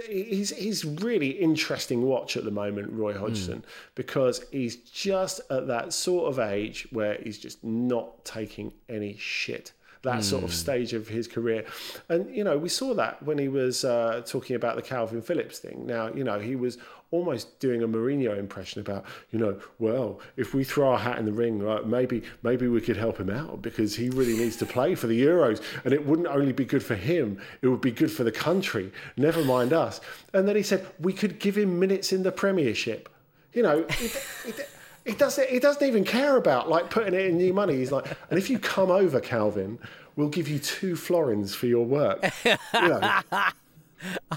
he's 0.06 0.50
he's 0.50 0.84
really 0.84 1.30
interesting 1.30 2.02
watch 2.02 2.36
at 2.36 2.44
the 2.44 2.50
moment, 2.50 2.92
Roy 2.92 3.12
hmm. 3.12 3.20
Hodgson, 3.20 3.58
mm. 3.58 3.64
because 3.94 4.44
he's 4.50 4.76
just 4.76 5.40
at 5.50 5.66
that 5.68 5.92
sort 5.92 6.32
of 6.32 6.38
age 6.38 6.88
where 6.90 7.18
he's 7.22 7.38
just 7.38 7.62
not 7.62 8.24
taking 8.24 8.72
any 8.88 9.16
shit. 9.16 9.72
That 10.02 10.20
mm. 10.20 10.24
sort 10.24 10.44
of 10.44 10.50
hmm. 10.50 10.56
stage 10.56 10.92
of 10.92 11.08
his 11.08 11.26
career, 11.26 11.64
and 12.08 12.34
you 12.34 12.44
know 12.44 12.56
we 12.56 12.68
saw 12.68 12.94
that 12.94 13.22
when 13.22 13.38
he 13.38 13.48
was 13.48 13.84
uh, 13.84 14.22
talking 14.26 14.56
about 14.56 14.76
the 14.76 14.82
Kalvin 14.82 15.24
Phillips 15.24 15.58
thing. 15.58 15.86
Now 15.86 16.12
you 16.12 16.24
know 16.24 16.38
he 16.38 16.56
was 16.56 16.78
almost 17.10 17.58
doing 17.58 17.82
a 17.82 17.88
Mourinho 17.88 18.38
impression 18.38 18.80
about, 18.80 19.04
you 19.30 19.38
know, 19.38 19.58
well, 19.78 20.20
if 20.36 20.52
we 20.54 20.62
throw 20.62 20.90
our 20.90 20.98
hat 20.98 21.18
in 21.18 21.24
the 21.24 21.32
ring, 21.32 21.58
right, 21.58 21.86
maybe 21.86 22.22
maybe 22.42 22.68
we 22.68 22.80
could 22.80 22.96
help 22.96 23.18
him 23.18 23.30
out 23.30 23.62
because 23.62 23.96
he 23.96 24.10
really 24.10 24.36
needs 24.36 24.56
to 24.56 24.66
play 24.66 24.94
for 24.94 25.06
the 25.06 25.20
Euros, 25.20 25.62
and 25.84 25.94
it 25.94 26.04
wouldn't 26.04 26.28
only 26.28 26.52
be 26.52 26.64
good 26.64 26.82
for 26.82 26.96
him, 26.96 27.40
it 27.62 27.68
would 27.68 27.80
be 27.80 27.90
good 27.90 28.12
for 28.12 28.24
the 28.24 28.32
country. 28.32 28.92
Never 29.16 29.44
mind 29.44 29.72
us. 29.72 30.00
And 30.34 30.46
then 30.46 30.56
he 30.56 30.62
said 30.62 30.86
we 31.00 31.12
could 31.12 31.38
give 31.38 31.56
him 31.56 31.78
minutes 31.78 32.12
in 32.12 32.22
the 32.22 32.32
Premiership. 32.32 33.08
You 33.52 33.62
know. 33.62 33.78
It, 33.88 34.26
it, 34.44 34.68
he 35.08 35.14
doesn't. 35.14 35.48
He 35.48 35.58
doesn't 35.58 35.86
even 35.86 36.04
care 36.04 36.36
about 36.36 36.68
like 36.68 36.90
putting 36.90 37.14
it 37.14 37.26
in 37.26 37.38
new 37.38 37.54
money. 37.54 37.76
He's 37.76 37.90
like, 37.90 38.06
and 38.28 38.38
if 38.38 38.50
you 38.50 38.58
come 38.58 38.90
over, 38.90 39.20
Kalvin, 39.20 39.78
we'll 40.16 40.28
give 40.28 40.48
you 40.48 40.58
two 40.58 40.94
florins 40.94 41.54
for 41.54 41.66
your 41.66 41.86
work. 41.86 42.30
You 42.44 42.56
know, 42.74 43.20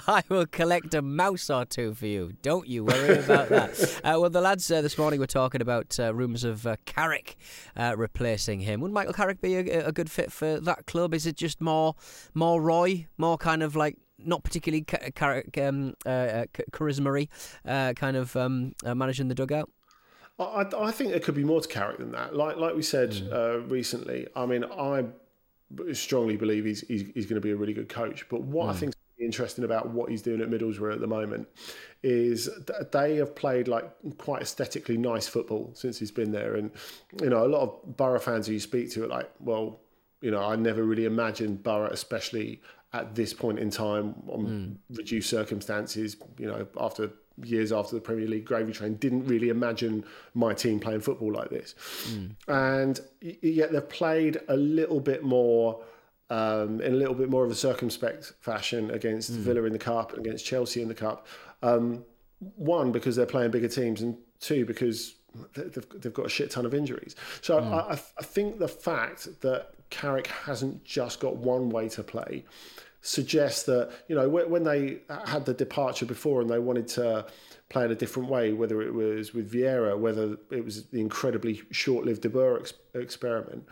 I 0.08 0.22
will 0.30 0.46
collect 0.46 0.94
a 0.94 1.02
mouse 1.02 1.50
or 1.50 1.66
two 1.66 1.92
for 1.94 2.06
you. 2.06 2.32
Don't 2.40 2.66
you 2.66 2.84
worry 2.84 3.18
about 3.18 3.48
that. 3.50 3.72
Uh, 4.02 4.18
well, 4.18 4.30
the 4.30 4.40
lads 4.40 4.70
uh, 4.70 4.82
this 4.82 4.98
morning 4.98 5.20
were 5.20 5.26
talking 5.26 5.60
about 5.60 5.98
uh, 6.00 6.12
rumours 6.12 6.42
of 6.42 6.66
uh, 6.66 6.76
Carrick 6.86 7.36
uh, 7.76 7.94
replacing 7.96 8.60
him. 8.60 8.80
Would 8.80 8.90
Michael 8.90 9.12
Carrick 9.12 9.40
be 9.40 9.54
a, 9.54 9.86
a, 9.86 9.92
good 9.92 10.10
fit 10.10 10.32
for 10.32 10.58
that 10.58 10.86
club? 10.86 11.14
Is 11.14 11.24
it 11.24 11.36
just 11.36 11.60
more, 11.60 11.94
more 12.34 12.60
Roy, 12.60 13.06
more 13.16 13.38
kind 13.38 13.62
of 13.62 13.76
like 13.76 13.96
not 14.18 14.42
particularly 14.42 14.82
Carrick 14.82 15.56
um, 15.58 15.94
uh, 16.04 16.46
charisma 16.72 17.28
kind 17.94 18.16
of 18.16 18.34
um, 18.34 18.72
managing 18.84 19.28
the 19.28 19.34
dugout? 19.34 19.70
I, 20.42 20.88
I, 20.88 20.90
think 20.90 21.10
there 21.10 21.20
could 21.20 21.34
be 21.34 21.44
more 21.44 21.60
to 21.60 21.68
Carrick 21.68 21.98
than 21.98 22.12
that. 22.12 22.34
Like 22.34 22.56
like 22.56 22.74
we 22.74 22.82
said 22.82 23.12
mm. 23.12 23.70
recently, 23.70 24.26
I 24.34 24.46
mean, 24.46 24.64
I 24.64 25.04
strongly 25.92 26.36
believe 26.36 26.64
he's 26.64 26.80
he's, 26.82 27.04
he's 27.14 27.26
going 27.26 27.40
to 27.40 27.40
be 27.40 27.50
a 27.50 27.56
really 27.56 27.72
good 27.72 27.88
coach. 27.88 28.28
But 28.28 28.42
what 28.42 28.66
mm. 28.66 28.70
I 28.70 28.74
think 28.74 28.94
interesting 29.24 29.64
about 29.64 29.90
what 29.90 30.10
he's 30.10 30.22
doing 30.22 30.40
at 30.40 30.50
Middlesbrough 30.50 30.92
at 30.92 31.00
the 31.00 31.06
moment 31.06 31.48
is 32.02 32.48
they 32.90 33.16
have 33.16 33.34
played 33.34 33.68
like 33.68 33.90
quite 34.18 34.42
aesthetically 34.42 34.96
nice 34.96 35.28
football 35.28 35.70
since 35.74 35.98
he's 35.98 36.10
been 36.10 36.32
there. 36.32 36.56
And, 36.56 36.70
you 37.20 37.30
know, 37.30 37.46
a 37.46 37.48
lot 37.48 37.62
of 37.62 37.96
Boro 37.96 38.18
fans 38.18 38.46
who 38.46 38.54
you 38.54 38.60
speak 38.60 38.90
to 38.92 39.04
are 39.04 39.08
like, 39.08 39.30
well, 39.40 39.80
you 40.20 40.30
know, 40.30 40.42
I 40.42 40.56
never 40.56 40.84
really 40.84 41.04
imagined 41.04 41.62
Boro, 41.62 41.88
especially 41.88 42.60
at 42.92 43.14
this 43.14 43.32
point 43.32 43.58
in 43.58 43.70
time 43.70 44.14
on 44.28 44.46
mm. 44.46 44.96
reduced 44.96 45.30
circumstances, 45.30 46.16
you 46.38 46.46
know, 46.46 46.66
after 46.78 47.12
years 47.42 47.72
after 47.72 47.94
the 47.94 48.00
Premier 48.00 48.26
League 48.26 48.44
gravy 48.44 48.72
train, 48.72 48.94
didn't 48.94 49.26
really 49.26 49.48
imagine 49.48 50.04
my 50.34 50.54
team 50.54 50.78
playing 50.78 51.00
football 51.00 51.32
like 51.32 51.50
this. 51.50 51.74
Mm. 52.08 52.30
And 52.48 53.00
yet 53.20 53.72
they've 53.72 53.88
played 53.88 54.40
a 54.48 54.56
little 54.56 55.00
bit 55.00 55.22
more 55.22 55.82
um, 56.30 56.80
in 56.80 56.94
a 56.94 56.96
little 56.96 57.14
bit 57.14 57.28
more 57.28 57.44
of 57.44 57.50
a 57.50 57.54
circumspect 57.54 58.32
fashion 58.40 58.90
against 58.90 59.32
mm. 59.32 59.36
Villa 59.36 59.64
in 59.64 59.72
the 59.72 59.78
cup 59.78 60.14
and 60.14 60.26
against 60.26 60.46
Chelsea 60.46 60.80
in 60.80 60.88
the 60.88 60.94
cup. 60.94 61.26
Um, 61.62 62.04
one 62.56 62.90
because 62.90 63.16
they're 63.16 63.26
playing 63.26 63.50
bigger 63.50 63.68
teams, 63.68 64.00
and 64.00 64.16
two 64.40 64.64
because 64.64 65.14
they've, 65.54 65.86
they've 66.00 66.14
got 66.14 66.26
a 66.26 66.30
shit 66.30 66.50
ton 66.50 66.66
of 66.66 66.74
injuries. 66.74 67.16
So 67.42 67.60
mm. 67.60 67.72
I, 67.72 67.92
I 67.92 68.22
think 68.22 68.58
the 68.58 68.68
fact 68.68 69.40
that 69.42 69.74
Carrick 69.90 70.26
hasn't 70.26 70.84
just 70.84 71.20
got 71.20 71.36
one 71.36 71.68
way 71.68 71.88
to 71.90 72.02
play 72.02 72.44
suggests 73.04 73.64
that 73.64 73.90
you 74.08 74.14
know 74.14 74.28
when 74.28 74.64
they 74.64 74.98
had 75.26 75.44
the 75.44 75.52
departure 75.54 76.06
before 76.06 76.40
and 76.40 76.48
they 76.48 76.58
wanted 76.58 76.86
to 76.86 77.26
play 77.68 77.84
in 77.84 77.90
a 77.90 77.94
different 77.94 78.28
way, 78.28 78.52
whether 78.52 78.82
it 78.82 78.92
was 78.92 79.32
with 79.32 79.50
Vieira, 79.50 79.98
whether 79.98 80.36
it 80.50 80.64
was 80.64 80.84
the 80.86 81.00
incredibly 81.00 81.62
short-lived 81.70 82.20
De 82.20 82.28
Boer 82.28 82.60
ex- 82.60 82.74
experiment, 82.94 83.66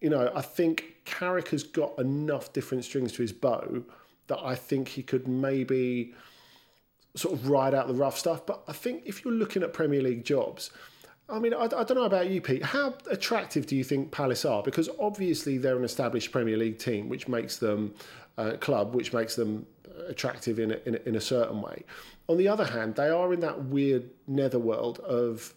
you 0.00 0.10
know, 0.10 0.30
I 0.34 0.42
think 0.42 0.96
Carrick 1.06 1.48
has 1.48 1.62
got 1.62 1.98
enough 1.98 2.52
different 2.52 2.84
strings 2.84 3.12
to 3.12 3.22
his 3.22 3.32
bow 3.32 3.82
that 4.26 4.38
I 4.42 4.54
think 4.54 4.88
he 4.88 5.02
could 5.02 5.26
maybe 5.26 6.14
sort 7.16 7.34
of 7.34 7.48
ride 7.48 7.74
out 7.74 7.88
the 7.88 7.94
rough 7.94 8.18
stuff. 8.18 8.46
But 8.46 8.62
I 8.68 8.72
think 8.72 9.02
if 9.06 9.24
you're 9.24 9.34
looking 9.34 9.62
at 9.62 9.72
Premier 9.72 10.02
League 10.02 10.24
jobs, 10.24 10.70
I 11.28 11.38
mean, 11.38 11.54
I, 11.54 11.64
I, 11.64 11.68
don't 11.68 11.94
know 11.94 12.04
about 12.04 12.28
you, 12.28 12.40
Pete. 12.40 12.62
How 12.62 12.94
attractive 13.10 13.66
do 13.66 13.76
you 13.76 13.84
think 13.84 14.10
Palace 14.10 14.44
are? 14.44 14.62
Because 14.62 14.88
obviously 14.98 15.58
they're 15.58 15.76
an 15.76 15.84
established 15.84 16.32
Premier 16.32 16.56
League 16.56 16.78
team, 16.78 17.08
which 17.08 17.28
makes 17.28 17.56
them 17.56 17.94
a 18.48 18.56
club, 18.58 18.94
which 18.94 19.12
makes 19.12 19.36
them 19.36 19.66
attractive 20.08 20.58
in 20.58 20.72
a, 20.72 20.78
in, 20.86 20.94
a, 20.94 21.08
in 21.08 21.16
a 21.16 21.20
certain 21.20 21.60
way. 21.60 21.84
On 22.28 22.36
the 22.36 22.48
other 22.48 22.64
hand, 22.64 22.94
they 22.94 23.08
are 23.08 23.32
in 23.32 23.40
that 23.40 23.64
weird 23.64 24.10
netherworld 24.26 24.98
of 25.00 25.54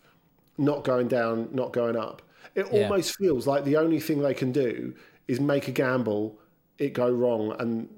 not 0.58 0.84
going 0.84 1.08
down, 1.08 1.50
not 1.52 1.74
going 1.74 1.96
up. 1.96 2.22
It 2.56 2.67
yeah. 2.72 2.84
almost 2.84 3.15
feels 3.17 3.48
like 3.48 3.63
the 3.63 3.78
only 3.78 4.00
thing 4.00 4.22
they 4.22 4.34
can 4.34 4.52
do 4.52 4.93
is 5.28 5.39
make 5.39 5.67
a 5.67 5.72
gamble, 5.72 6.39
it 6.78 6.93
go 6.93 7.10
wrong, 7.10 7.56
and 7.60 7.89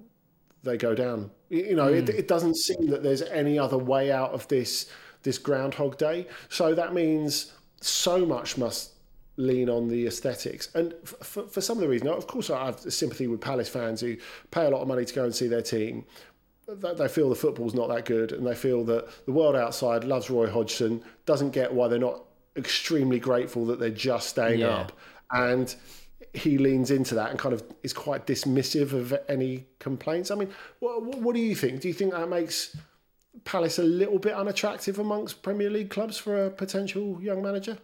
they 0.64 0.78
go 0.78 0.96
down. 0.96 1.32
You 1.50 1.76
know, 1.76 1.92
mm. 1.92 1.98
it, 1.98 2.10
hmm. 2.10 2.18
it 2.18 2.28
doesn't 2.28 2.56
seem 2.56 2.88
that 2.88 3.04
there's 3.04 3.22
any 3.22 3.60
other 3.60 3.78
way 3.78 4.12
out 4.12 4.32
of 4.32 4.48
this 4.48 4.90
this 5.24 5.38
Groundhog 5.40 5.98
Day. 5.98 6.28
So 6.50 6.76
that 6.76 6.94
means 6.94 7.52
so 7.82 8.26
much 8.26 8.58
must 8.58 8.92
lean 9.38 9.70
on 9.70 9.88
the 9.88 10.08
aesthetics. 10.08 10.70
And 10.76 10.94
for, 11.04 11.48
for 11.48 11.62
some 11.62 11.78
of 11.78 11.82
the 11.82 11.90
reason, 11.90 12.08
of 12.08 12.28
course, 12.28 12.50
I 12.50 12.66
have 12.66 12.80
sympathy 12.80 13.28
with 13.28 13.42
Palace 13.42 13.70
fans 13.70 14.02
who 14.02 14.18
pay 14.52 14.66
a 14.66 14.70
lot 14.70 14.82
of 14.82 14.88
money 14.88 15.06
to 15.06 15.14
go 15.14 15.24
and 15.24 15.36
see 15.36 15.48
their 15.48 15.62
team. 15.62 16.06
They 16.68 17.08
feel 17.08 17.30
the 17.30 17.36
football's 17.36 17.76
not 17.76 17.90
that 17.90 18.06
good, 18.06 18.32
and 18.32 18.46
they 18.46 18.56
feel 18.56 18.84
that 18.86 19.26
the 19.26 19.32
world 19.32 19.56
outside 19.56 20.04
loves 20.04 20.32
Roy 20.32 20.50
Hodgson, 20.50 21.04
doesn't 21.28 21.52
get 21.52 21.72
why 21.72 21.88
they're 21.88 22.00
not 22.00 22.24
extremely 22.56 23.20
grateful 23.20 23.66
that 23.68 23.80
they're 23.80 23.90
just 23.90 24.30
staying 24.30 24.62
yeah. 24.62 24.70
up. 24.70 24.92
And 25.32 25.76
he 26.34 26.58
leans 26.58 26.92
into 26.92 27.16
that 27.16 27.30
and 27.30 27.38
kind 27.38 27.54
of 27.54 27.64
is 27.84 27.94
quite 27.94 28.26
dismissive 28.26 28.94
of 28.94 29.14
any 29.30 29.68
complaints. 29.80 30.32
I 30.32 30.36
mean, 30.36 30.50
what, 30.80 31.04
what 31.04 31.36
do 31.36 31.42
you 31.42 31.56
think? 31.56 31.82
Do 31.82 31.88
you 31.88 31.94
think 31.94 32.14
that 32.14 32.30
makes 32.30 32.76
Palace 33.44 33.78
a 33.78 33.84
little 33.84 34.18
bit 34.18 34.34
unattractive 34.34 34.98
amongst 34.98 35.44
Premier 35.44 35.70
League 35.70 35.90
clubs 35.90 36.18
for 36.18 36.46
a 36.46 36.50
potential 36.50 37.22
young 37.22 37.44
manager? 37.44 37.78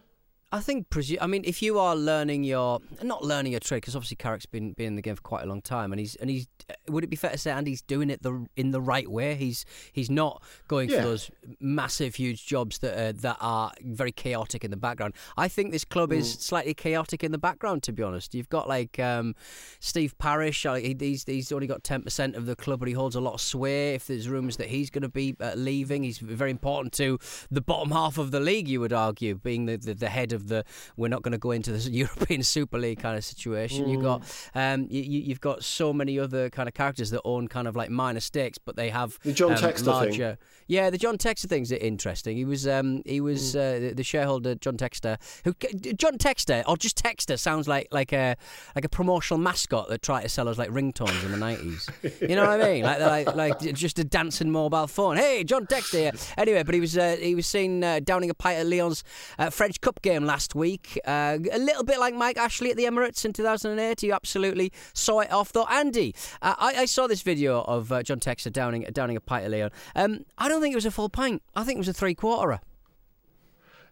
I 0.54 0.60
think, 0.60 0.90
presu- 0.90 1.16
I 1.18 1.26
mean, 1.26 1.44
if 1.46 1.62
you 1.62 1.78
are 1.78 1.96
learning 1.96 2.44
your, 2.44 2.80
not 3.02 3.24
learning 3.24 3.52
your 3.52 3.60
trade, 3.60 3.78
because 3.78 3.96
obviously 3.96 4.16
Carrick's 4.16 4.44
been 4.44 4.74
been 4.74 4.88
in 4.88 4.96
the 4.96 5.02
game 5.02 5.16
for 5.16 5.22
quite 5.22 5.44
a 5.44 5.46
long 5.46 5.62
time, 5.62 5.92
and 5.92 5.98
he's 5.98 6.14
and 6.16 6.28
he's, 6.28 6.46
would 6.88 7.02
it 7.02 7.06
be 7.06 7.16
fair 7.16 7.30
to 7.30 7.38
say 7.38 7.50
Andy's 7.50 7.80
doing 7.80 8.10
it 8.10 8.22
the 8.22 8.46
in 8.54 8.70
the 8.70 8.80
right 8.80 9.10
way? 9.10 9.34
He's 9.34 9.64
he's 9.92 10.10
not 10.10 10.42
going 10.68 10.90
yeah. 10.90 10.98
for 10.98 11.08
those 11.08 11.30
massive, 11.58 12.16
huge 12.16 12.46
jobs 12.46 12.80
that 12.80 12.98
are, 12.98 13.12
that 13.14 13.38
are 13.40 13.72
very 13.82 14.12
chaotic 14.12 14.62
in 14.62 14.70
the 14.70 14.76
background. 14.76 15.14
I 15.38 15.48
think 15.48 15.72
this 15.72 15.86
club 15.86 16.10
mm. 16.10 16.18
is 16.18 16.30
slightly 16.34 16.74
chaotic 16.74 17.24
in 17.24 17.32
the 17.32 17.38
background. 17.38 17.82
To 17.84 17.92
be 17.92 18.02
honest, 18.02 18.34
you've 18.34 18.50
got 18.50 18.68
like 18.68 18.98
um, 18.98 19.34
Steve 19.80 20.16
Parish. 20.18 20.66
Uh, 20.66 20.74
he's 20.74 21.24
he's 21.24 21.50
only 21.50 21.66
got 21.66 21.82
ten 21.82 22.02
percent 22.02 22.36
of 22.36 22.44
the 22.44 22.56
club, 22.56 22.80
but 22.80 22.88
he 22.88 22.94
holds 22.94 23.16
a 23.16 23.20
lot 23.20 23.32
of 23.32 23.40
sway. 23.40 23.94
If 23.94 24.06
there's 24.06 24.28
rumours 24.28 24.58
that 24.58 24.68
he's 24.68 24.90
going 24.90 25.02
to 25.02 25.08
be 25.08 25.34
uh, 25.40 25.54
leaving, 25.54 26.02
he's 26.02 26.18
very 26.18 26.50
important 26.50 26.92
to 26.94 27.18
the 27.50 27.62
bottom 27.62 27.90
half 27.90 28.18
of 28.18 28.32
the 28.32 28.40
league. 28.40 28.68
You 28.68 28.80
would 28.80 28.92
argue, 28.92 29.34
being 29.34 29.64
the 29.64 29.78
the, 29.78 29.94
the 29.94 30.10
head 30.10 30.34
of 30.34 30.41
of 30.42 30.48
the 30.48 30.64
we're 30.96 31.08
not 31.08 31.22
going 31.22 31.32
to 31.32 31.38
go 31.38 31.50
into 31.50 31.72
the 31.72 31.90
European 32.02 32.42
Super 32.42 32.78
League 32.78 33.00
kind 33.00 33.16
of 33.16 33.24
situation. 33.24 33.88
You've 33.88 34.02
got 34.02 34.22
um, 34.54 34.86
you, 34.90 35.02
you've 35.02 35.40
got 35.40 35.64
so 35.64 35.92
many 35.92 36.18
other 36.18 36.50
kind 36.50 36.68
of 36.68 36.74
characters 36.74 37.10
that 37.10 37.22
own 37.24 37.48
kind 37.48 37.68
of 37.68 37.76
like 37.76 37.90
minor 37.90 38.20
stakes, 38.20 38.58
but 38.58 38.76
they 38.76 38.90
have 38.90 39.18
The 39.22 39.32
John 39.32 39.52
um, 39.52 39.58
Textor 39.58 40.10
thing. 40.10 40.38
Yeah, 40.66 40.90
the 40.90 40.98
John 40.98 41.18
Textor 41.18 41.46
thing's 41.48 41.72
are 41.72 41.76
interesting. 41.76 42.36
He 42.36 42.44
was 42.44 42.66
um, 42.66 43.02
he 43.04 43.20
was 43.20 43.56
uh, 43.56 43.92
the, 43.94 44.02
shareholder 44.02 44.54
John 44.56 44.76
Textor 44.76 45.16
who 45.44 45.54
John 45.94 46.18
Textor 46.18 46.64
or 46.66 46.76
just 46.76 46.96
Textor 47.02 47.38
sounds 47.38 47.68
like 47.68 47.88
like 47.90 48.12
a 48.12 48.36
like 48.74 48.84
a 48.84 48.88
promotional 48.88 49.38
mascot 49.38 49.88
that 49.88 50.02
tried 50.02 50.22
to 50.22 50.28
sell 50.28 50.48
us 50.48 50.58
like 50.58 50.70
ringtones 50.70 51.24
in 51.24 51.32
the 51.32 51.38
nineties. 51.38 51.88
You 52.22 52.36
know 52.36 52.46
what 52.46 52.60
I 52.60 52.72
mean? 52.72 52.84
Like 52.84 53.00
like 53.00 53.34
like 53.34 53.74
just 53.74 53.98
a 53.98 54.04
dancing 54.04 54.50
mobile 54.50 54.86
phone. 54.86 55.16
Hey, 55.16 55.44
John 55.44 55.66
Textor. 55.66 55.98
Here. 55.98 56.12
Anyway, 56.36 56.62
but 56.62 56.74
he 56.74 56.80
was 56.80 56.96
uh, 56.96 57.16
he 57.18 57.34
was 57.34 57.46
seen 57.46 57.82
uh, 57.82 58.00
downing 58.00 58.30
a 58.30 58.34
pint 58.34 58.58
at 58.58 58.66
Lyon's 58.66 59.04
uh, 59.38 59.50
French 59.50 59.80
Cup 59.80 60.00
game 60.02 60.24
last 60.32 60.54
week. 60.54 60.98
Uh, 61.04 61.36
a 61.52 61.58
little 61.58 61.84
bit 61.84 61.98
like 61.98 62.14
Mike 62.14 62.38
Ashley 62.38 62.70
at 62.70 62.76
the 62.78 62.84
Emirates 62.84 63.22
in 63.26 63.34
2008. 63.34 64.00
He 64.00 64.10
absolutely 64.10 64.72
saw 64.94 65.20
it 65.20 65.30
off 65.30 65.52
though. 65.52 65.66
Andy, 65.66 66.14
uh, 66.40 66.54
I, 66.58 66.74
I 66.82 66.84
saw 66.86 67.06
this 67.06 67.20
video 67.20 67.60
of 67.62 67.92
uh, 67.92 68.02
John 68.02 68.18
Textor 68.18 68.50
downing 68.50 68.82
downing 68.94 69.16
a 69.16 69.20
pint 69.20 69.44
of 69.44 69.52
Leon. 69.52 69.70
Um, 69.94 70.24
I 70.38 70.48
don't 70.48 70.62
think 70.62 70.72
it 70.72 70.76
was 70.82 70.86
a 70.86 70.90
full 70.90 71.10
pint. 71.10 71.42
I 71.54 71.64
think 71.64 71.76
it 71.76 71.80
was 71.80 71.88
a 71.88 71.92
three 71.92 72.14
quarterer. 72.14 72.60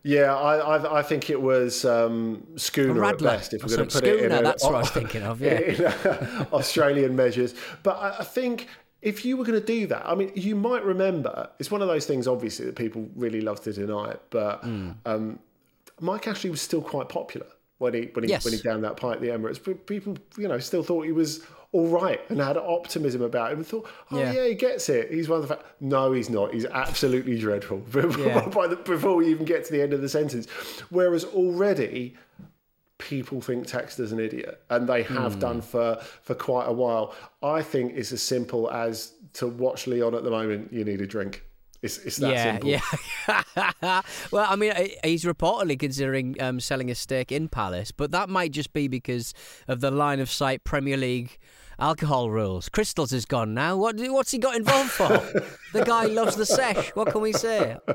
Yeah, 0.03 0.35
I, 0.35 0.57
I, 0.77 1.01
I 1.01 1.03
think 1.03 1.29
it 1.29 1.43
was 1.43 1.85
um, 1.85 2.47
schooner 2.57 3.05
at 3.05 3.19
best. 3.19 3.53
If 3.53 3.63
we're 3.63 3.77
going 3.77 3.89
to 3.91 3.95
put 4.01 4.07
it 4.09 4.21
in, 4.25 4.33
a- 4.33 4.43
that's 4.43 4.65
what 4.65 4.75
I 4.75 4.79
was 4.79 4.91
thinking 4.99 5.23
of, 5.23 5.43
yeah. 5.43 6.47
Australian 6.55 7.15
measures. 7.17 7.55
But 7.83 7.97
I, 7.99 8.17
I 8.21 8.25
think 8.25 8.67
if 9.03 9.27
you 9.27 9.37
were 9.37 9.45
going 9.45 9.61
to 9.61 9.67
do 9.67 9.87
that, 9.89 10.07
I 10.09 10.15
mean, 10.15 10.33
you 10.35 10.57
might 10.57 10.85
remember. 10.87 11.51
It's 11.59 11.71
one 11.71 11.83
of 11.83 11.89
those 11.89 12.07
things, 12.07 12.27
obviously, 12.27 12.65
that 12.65 12.77
people 12.77 13.11
really 13.15 13.43
love 13.43 13.61
to 13.65 13.75
deny. 13.75 14.15
But 14.31 14.65
Hmm. 14.65 14.91
um, 15.05 15.39
Mike 16.01 16.27
Ashley 16.29 16.51
was 16.51 16.61
still 16.61 16.83
quite 16.83 17.09
popular 17.09 17.47
when 17.79 17.95
he 17.95 18.01
when 18.13 18.25
he 18.25 18.31
Yes. 18.31 18.45
when 18.45 18.55
he 18.55 18.61
downed 18.61 18.85
that 18.85 19.03
at 19.03 19.21
the 19.21 19.29
Emirates. 19.29 19.61
But 19.63 19.87
people, 19.87 20.17
you 20.37 20.49
know, 20.49 20.59
still 20.59 20.83
thought 20.83 21.05
he 21.07 21.13
was 21.13 21.43
all 21.73 21.87
right 21.87 22.21
and 22.31 22.41
had 22.41 22.57
optimism 22.57 23.23
about 23.23 23.53
him 23.53 23.59
and 23.59 23.67
thought, 23.67 23.89
oh 24.11 24.19
Yeah. 24.19 24.33
yeah, 24.33 24.47
he 24.49 24.55
gets 24.55 24.89
it. 24.89 25.11
He's 25.13 25.29
one 25.29 25.41
of 25.43 25.49
the. 25.49 25.55
Fa-. 25.55 25.65
No, 25.81 26.13
he's 26.13 26.29
not. 26.29 26.53
He's 26.53 26.67
absolutely 26.67 27.39
dreadful. 27.39 27.83
Yeah. 28.19 28.49
By 28.55 28.67
the, 28.67 28.77
before 28.77 29.15
we 29.17 29.29
even 29.29 29.45
get 29.47 29.65
to 29.67 29.73
the 29.73 29.81
end 29.81 29.93
of 29.93 30.01
the 30.03 30.09
sentence, 30.09 30.47
whereas 30.91 31.25
already 31.25 32.17
people 32.99 33.41
think 33.41 33.67
Textor's 33.67 34.13
an 34.13 34.21
idiot, 34.21 34.61
and 34.69 34.87
they 34.89 35.03
have 35.05 35.35
Hmm. 35.35 35.41
done 35.41 35.61
for 35.63 35.97
for 36.23 36.35
quite 36.35 36.67
a 36.67 36.73
while. 36.73 37.15
I 37.43 37.63
think 37.63 37.95
it's 37.97 38.13
as 38.13 38.21
simple 38.23 38.71
as 38.71 39.13
to 39.35 39.47
watch 39.47 39.87
Lyon 39.87 40.15
at 40.15 40.25
the 40.25 40.31
moment. 40.31 40.73
You 40.73 40.85
need 40.85 41.01
a 41.01 41.07
drink. 41.07 41.45
It's, 41.83 41.97
it's 41.99 42.17
that 42.19 42.33
yeah, 42.33 42.43
simple. 42.53 42.69
yeah. 42.69 44.03
well, 44.31 44.47
I 44.49 44.57
mean, 44.57 44.73
he's 45.03 45.25
reportedly 45.25 45.79
considering 45.79 46.37
um, 46.41 46.61
selling 46.61 46.91
a 46.91 46.95
stake 46.95 47.33
in 47.33 47.49
Palace, 47.49 47.91
but 47.91 48.11
that 48.11 48.29
might 48.29 48.53
just 48.53 48.73
be 48.73 48.87
because 48.87 49.33
of 49.67 49.81
the 49.81 49.91
line 49.91 50.21
of 50.21 50.31
sight 50.31 50.63
Premier 50.63 50.99
League 50.99 51.39
alcohol 51.79 52.31
rules. 52.31 52.69
Crystals 52.69 53.13
is 53.13 53.25
gone 53.25 53.55
now. 53.55 53.77
What 53.77 53.97
what's 53.99 54.31
he 54.31 54.39
got 54.39 54.57
involved 54.57 54.91
for? 54.91 55.09
the 55.73 55.85
guy 55.85 56.05
loves 56.05 56.37
the 56.37 56.47
sesh. 56.47 56.91
What 56.91 57.11
can 57.11 57.23
we 57.23 57.33
say? 57.33 57.79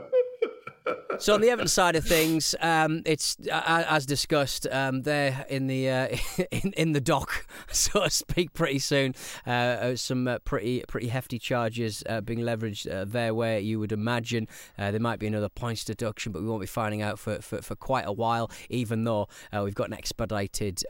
So 1.19 1.33
on 1.33 1.41
the 1.41 1.49
Everton 1.49 1.67
side 1.67 1.95
of 1.95 2.05
things, 2.05 2.55
um, 2.61 3.01
it's 3.05 3.37
uh, 3.51 3.83
as 3.87 4.05
discussed. 4.05 4.67
Um, 4.71 5.03
in 5.49 5.67
the 5.67 5.89
uh, 5.89 6.17
in, 6.51 6.73
in 6.77 6.91
the 6.91 7.01
dock, 7.01 7.47
so 7.71 8.03
to 8.03 8.09
speak, 8.09 8.53
pretty 8.53 8.79
soon. 8.79 9.13
Uh, 9.45 9.49
uh, 9.49 9.95
some 9.95 10.27
uh, 10.27 10.39
pretty 10.39 10.83
pretty 10.87 11.07
hefty 11.07 11.39
charges 11.39 12.03
uh, 12.07 12.21
being 12.21 12.39
leveraged 12.39 13.11
their 13.11 13.33
way. 13.33 13.61
You 13.61 13.79
would 13.79 13.91
imagine 13.91 14.47
there 14.77 14.99
might 14.99 15.19
be 15.19 15.27
another 15.27 15.49
points 15.49 15.83
deduction, 15.83 16.31
but 16.31 16.41
we 16.41 16.47
won't 16.47 16.61
be 16.61 16.67
finding 16.67 17.01
out 17.01 17.19
for, 17.19 17.41
for, 17.41 17.61
for 17.61 17.75
quite 17.75 18.05
a 18.05 18.13
while. 18.13 18.51
Even 18.69 19.03
though 19.03 19.27
we've 19.53 19.75
got 19.75 19.87
an 19.87 19.93
expedited 19.93 20.83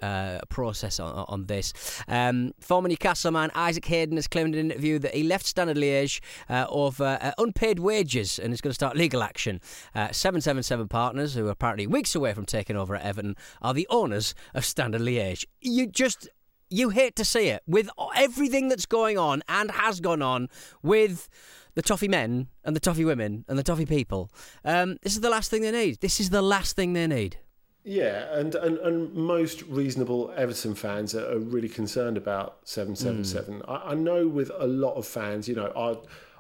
process 0.50 1.00
on, 1.00 1.26
on 1.28 1.46
this. 1.46 1.74
Um, 2.08 2.54
former 2.60 2.88
Newcastle 2.88 3.32
man 3.32 3.52
Isaac 3.56 3.86
Hayden 3.86 4.18
has 4.18 4.28
claimed 4.28 4.56
in 4.56 4.66
an 4.66 4.72
interview 4.72 5.00
that 5.00 5.14
he 5.14 5.24
left 5.24 5.46
Standard 5.46 5.78
Liège 5.78 6.22
over 6.50 7.34
unpaid 7.38 7.80
wages 7.80 8.40
and 8.40 8.54
is 8.54 8.62
going 8.62 8.72
to 8.72 8.76
start 8.76 8.98
legal 8.98 9.24
action. 9.24 9.62
Uh, 9.94 10.12
777 10.15 10.88
Partners, 10.88 11.34
who 11.34 11.47
are 11.47 11.51
apparently 11.51 11.88
weeks 11.88 12.15
away 12.15 12.34
from 12.34 12.45
taking 12.45 12.75
over 12.75 12.95
at 12.95 13.06
Everton, 13.06 13.36
are 13.62 13.73
the 13.73 13.88
owners 13.89 14.36
of 14.54 14.65
Standard 14.65 15.01
Liège. 15.01 15.45
You 15.62 15.88
just. 15.88 16.30
You 16.67 16.89
hate 16.89 17.15
to 17.17 17.23
see 17.23 17.49
it 17.49 17.62
with 17.67 17.91
everything 18.15 18.69
that's 18.69 18.88
going 18.88 19.19
on 19.19 19.43
and 19.47 19.69
has 19.69 19.99
gone 19.99 20.23
on 20.23 20.49
with 20.82 21.30
the 21.75 21.84
toffee 21.84 22.08
men 22.08 22.47
and 22.63 22.75
the 22.75 22.80
toffee 22.80 23.06
women 23.06 23.45
and 23.47 23.58
the 23.58 23.63
toffee 23.63 23.86
people. 23.86 24.32
Um, 24.65 24.97
this 25.04 25.13
is 25.13 25.21
the 25.21 25.30
last 25.30 25.51
thing 25.51 25.62
they 25.62 25.71
need. 25.71 26.01
This 26.01 26.19
is 26.19 26.32
the 26.32 26.41
last 26.41 26.75
thing 26.75 26.93
they 26.93 27.06
need. 27.06 27.38
Yeah, 27.84 28.36
and, 28.36 28.56
and, 28.56 28.80
and 28.80 29.13
most 29.13 29.62
reasonable 29.63 30.34
Everton 30.36 30.73
fans 30.73 31.13
are, 31.13 31.32
are 31.32 31.38
really 31.38 31.69
concerned 31.69 32.17
about 32.17 32.58
777. 32.63 33.60
Hmm. 33.60 33.71
I, 33.71 33.91
I 33.91 33.93
know 33.93 34.28
with 34.28 34.49
a 34.58 34.65
lot 34.65 34.95
of 34.95 35.06
fans, 35.06 35.47
you 35.47 35.54
know, 35.54 35.71
our, 35.75 35.97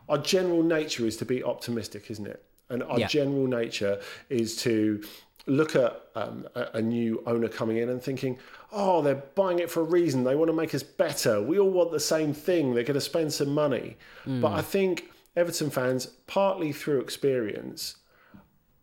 our 0.09 0.17
general 0.17 0.63
nature 0.63 1.05
is 1.05 1.17
to 1.17 1.25
be 1.25 1.43
optimistic, 1.43 2.09
isn't 2.09 2.25
it? 2.25 2.43
And 2.69 2.83
our 2.83 2.99
Yeah. 2.99 3.07
general 3.07 3.47
nature 3.47 3.99
is 4.29 4.55
to 4.63 5.03
look 5.47 5.75
at 5.75 6.01
um, 6.15 6.47
a, 6.55 6.69
a 6.75 6.81
new 6.81 7.21
owner 7.27 7.47
coming 7.47 7.77
in 7.77 7.89
and 7.89 8.01
thinking, 8.01 8.39
oh, 8.71 9.01
they're 9.03 9.23
buying 9.35 9.59
it 9.59 9.69
for 9.69 9.81
a 9.81 9.83
reason. 9.83 10.23
They 10.23 10.35
want 10.35 10.49
to 10.49 10.55
make 10.55 10.73
us 10.73 10.81
better. 10.81 11.41
We 11.41 11.59
all 11.59 11.69
want 11.69 11.91
the 11.91 11.99
same 11.99 12.33
thing. 12.33 12.73
They're 12.73 12.83
going 12.83 12.95
to 12.95 13.01
spend 13.01 13.31
some 13.31 13.49
money. 13.49 13.97
But 14.25 14.53
I 14.53 14.61
think 14.63 15.11
Everton 15.35 15.69
fans, 15.69 16.07
partly 16.25 16.71
through 16.71 17.01
experience, 17.01 17.97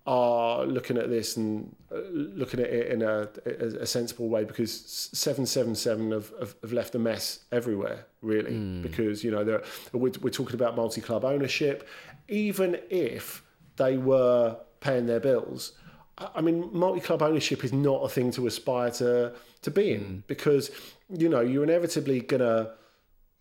are 0.07 0.65
looking 0.67 0.97
at 0.99 1.09
this 1.11 1.37
and 1.37 1.75
uh, 1.93 1.99
looking 2.13 2.59
at 2.59 2.67
it 2.67 2.89
in 2.91 3.03
a, 3.03 3.29
a, 3.47 3.83
a 3.83 3.87
sensible 3.87 4.29
way 4.29 4.43
because 4.45 4.73
777 5.13 6.11
have, 6.11 6.33
have, 6.41 6.55
have 6.63 6.73
left 6.73 6.95
a 6.97 6.99
mess 6.99 7.41
everywhere 7.53 8.07
really 8.21 8.59
because 8.83 9.23
you 9.23 9.31
know 9.31 9.45
they're, 9.45 9.63
we're, 9.93 10.11
we're 10.21 10.31
talking 10.31 10.55
about 10.57 10.75
multi-club 10.75 11.25
ownership 11.25 11.89
even 12.27 12.77
if 12.91 13.42
they 13.77 13.97
were 13.97 14.57
paying 14.81 15.07
their 15.07 15.21
bills 15.21 15.73
I 16.19 16.41
mean, 16.41 16.69
multi-club 16.73 17.23
ownership 17.23 17.65
is 17.65 17.73
not 17.73 18.03
a 18.05 18.09
thing 18.09 18.31
to 18.33 18.47
aspire 18.47 18.91
to 18.93 19.33
to 19.63 19.71
be 19.71 19.93
in 19.93 20.01
mm. 20.01 20.23
because 20.27 20.71
you 21.09 21.29
know 21.29 21.41
you're 21.41 21.65
inevitably 21.65 22.21
gonna 22.21 22.73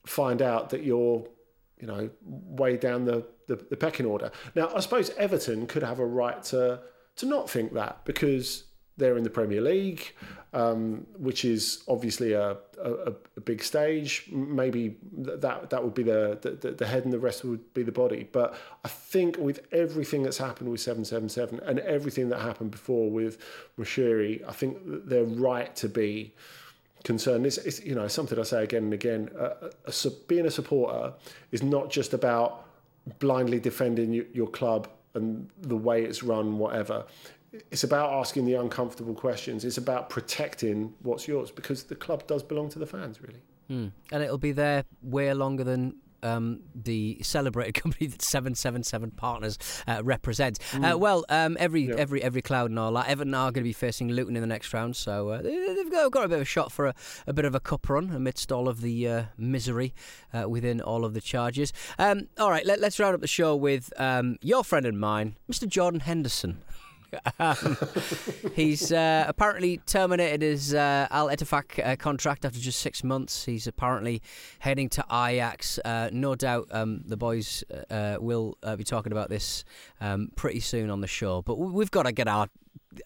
find 0.05 0.41
out 0.41 0.69
that 0.69 0.83
you're, 0.83 1.27
you 1.79 1.87
know, 1.87 2.09
way 2.23 2.77
down 2.77 3.05
the, 3.05 3.25
the, 3.47 3.55
the 3.69 3.77
pecking 3.77 4.05
order. 4.05 4.31
Now, 4.55 4.71
I 4.73 4.79
suppose 4.79 5.11
Everton 5.11 5.67
could 5.67 5.83
have 5.83 5.99
a 5.99 6.05
right 6.05 6.41
to 6.45 6.79
to 7.17 7.25
not 7.25 7.49
think 7.49 7.73
that 7.73 8.05
because 8.05 8.63
they're 9.01 9.17
in 9.17 9.23
the 9.23 9.29
Premier 9.29 9.61
League, 9.61 10.13
um, 10.53 11.05
which 11.17 11.43
is 11.43 11.83
obviously 11.87 12.33
a, 12.33 12.57
a, 12.81 13.13
a 13.37 13.41
big 13.41 13.63
stage. 13.63 14.27
Maybe 14.31 14.97
that 15.17 15.69
that 15.69 15.83
would 15.83 15.93
be 15.93 16.03
the, 16.03 16.37
the 16.41 16.71
the 16.71 16.87
head 16.87 17.03
and 17.03 17.11
the 17.11 17.19
rest 17.19 17.43
would 17.43 17.73
be 17.73 17.83
the 17.83 17.91
body. 17.91 18.29
But 18.31 18.55
I 18.85 18.87
think 18.87 19.37
with 19.37 19.67
everything 19.73 20.23
that's 20.23 20.37
happened 20.37 20.69
with 20.69 20.81
777 20.81 21.59
and 21.67 21.79
everything 21.79 22.29
that 22.29 22.39
happened 22.39 22.71
before 22.71 23.09
with 23.09 23.39
Moshiri, 23.77 24.47
I 24.47 24.51
think 24.51 24.77
they're 24.85 25.23
right 25.23 25.75
to 25.77 25.89
be 25.89 26.33
concerned. 27.03 27.45
It's, 27.45 27.57
it's 27.57 27.83
you 27.83 27.95
know 27.95 28.07
something 28.07 28.37
I 28.39 28.43
say 28.43 28.63
again 28.63 28.83
and 28.83 28.93
again. 28.93 29.29
Uh, 29.37 29.69
a, 29.85 30.09
being 30.27 30.45
a 30.45 30.51
supporter 30.51 31.13
is 31.51 31.63
not 31.63 31.89
just 31.89 32.13
about 32.13 32.67
blindly 33.19 33.59
defending 33.59 34.13
you, 34.13 34.27
your 34.33 34.47
club 34.47 34.87
and 35.13 35.49
the 35.61 35.75
way 35.75 36.03
it's 36.03 36.23
run, 36.23 36.57
whatever. 36.57 37.05
It's 37.69 37.83
about 37.83 38.13
asking 38.13 38.45
the 38.45 38.53
uncomfortable 38.55 39.13
questions. 39.13 39.65
It's 39.65 39.77
about 39.77 40.09
protecting 40.09 40.93
what's 41.01 41.27
yours 41.27 41.51
because 41.51 41.83
the 41.83 41.95
club 41.95 42.25
does 42.27 42.43
belong 42.43 42.69
to 42.69 42.79
the 42.79 42.85
fans, 42.87 43.21
really. 43.21 43.41
And 44.11 44.23
it'll 44.23 44.37
be 44.37 44.51
there 44.51 44.83
way 45.01 45.33
longer 45.33 45.63
than 45.63 45.95
um, 46.23 46.59
the 46.75 47.17
celebrated 47.23 47.73
company 47.81 48.05
that 48.07 48.21
777 48.21 49.11
Partners 49.11 49.57
uh, 49.87 50.01
represents. 50.03 50.59
Uh, 50.75 50.97
well, 50.97 51.25
um, 51.29 51.55
every 51.59 51.91
every 51.93 52.21
every 52.21 52.41
cloud 52.41 52.69
and 52.69 52.77
all 52.77 52.91
that. 52.93 53.07
Everton 53.07 53.33
are 53.33 53.45
going 53.51 53.63
to 53.63 53.69
be 53.69 53.73
facing 53.73 54.09
Luton 54.09 54.35
in 54.35 54.41
the 54.41 54.47
next 54.47 54.73
round, 54.73 54.95
so 54.95 55.29
uh, 55.29 55.41
they- 55.41 55.73
they've 55.73 55.89
got, 55.91 56.11
got 56.11 56.25
a 56.25 56.27
bit 56.27 56.35
of 56.35 56.41
a 56.41 56.45
shot 56.45 56.71
for 56.71 56.87
a, 56.87 56.93
a 57.27 57.33
bit 57.33 57.45
of 57.45 57.55
a 57.55 57.59
cup 57.61 57.89
run 57.89 58.11
amidst 58.11 58.51
all 58.51 58.67
of 58.67 58.81
the 58.81 59.07
uh, 59.07 59.23
misery 59.37 59.93
uh, 60.33 60.47
within 60.49 60.79
all 60.81 61.03
of 61.05 61.13
the 61.13 61.21
charges. 61.21 61.71
Um, 61.97 62.27
all 62.37 62.49
right, 62.51 62.65
let, 62.65 62.83
us 62.83 62.99
round 62.99 63.15
up 63.15 63.21
the 63.21 63.27
show 63.27 63.55
with 63.55 63.91
um, 63.97 64.37
your 64.41 64.63
friend 64.63 64.85
and 64.85 64.99
mine, 64.99 65.37
Mr. 65.51 65.67
Jordan 65.67 66.01
Henderson. 66.01 66.61
Um, 67.39 67.77
he's 68.53 68.91
uh, 68.91 69.25
apparently 69.27 69.77
terminated 69.85 70.41
his 70.41 70.73
uh, 70.73 71.07
Al 71.11 71.27
Ettifaq 71.27 71.85
uh, 71.85 71.95
contract 71.95 72.45
after 72.45 72.59
just 72.59 72.79
six 72.79 73.03
months. 73.03 73.45
He's 73.45 73.67
apparently 73.67 74.21
heading 74.59 74.89
to 74.89 75.05
Ajax. 75.11 75.79
Uh, 75.83 76.09
no 76.11 76.35
doubt 76.35 76.67
um, 76.71 77.01
the 77.05 77.17
boys 77.17 77.63
uh, 77.89 78.17
will 78.19 78.57
uh, 78.63 78.75
be 78.75 78.83
talking 78.83 79.11
about 79.11 79.29
this 79.29 79.63
um, 79.99 80.29
pretty 80.35 80.59
soon 80.59 80.89
on 80.89 81.01
the 81.01 81.07
show. 81.07 81.41
But 81.41 81.57
we- 81.57 81.71
we've 81.71 81.91
got 81.91 82.03
to 82.03 82.11
get 82.11 82.27
our 82.27 82.47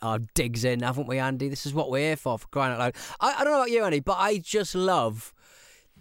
our 0.01 0.17
digs 0.33 0.65
in, 0.65 0.79
haven't 0.81 1.07
we, 1.07 1.19
Andy? 1.19 1.47
This 1.47 1.65
is 1.67 1.73
what 1.73 1.91
we're 1.91 1.99
here 1.99 2.15
for, 2.15 2.39
for 2.39 2.47
crying 2.47 2.73
out 2.73 2.79
loud. 2.79 2.95
I, 3.19 3.35
I 3.39 3.43
don't 3.43 3.53
know 3.53 3.59
about 3.59 3.69
you, 3.71 3.83
Andy, 3.83 3.99
but 3.99 4.17
I 4.17 4.39
just 4.39 4.73
love 4.73 5.31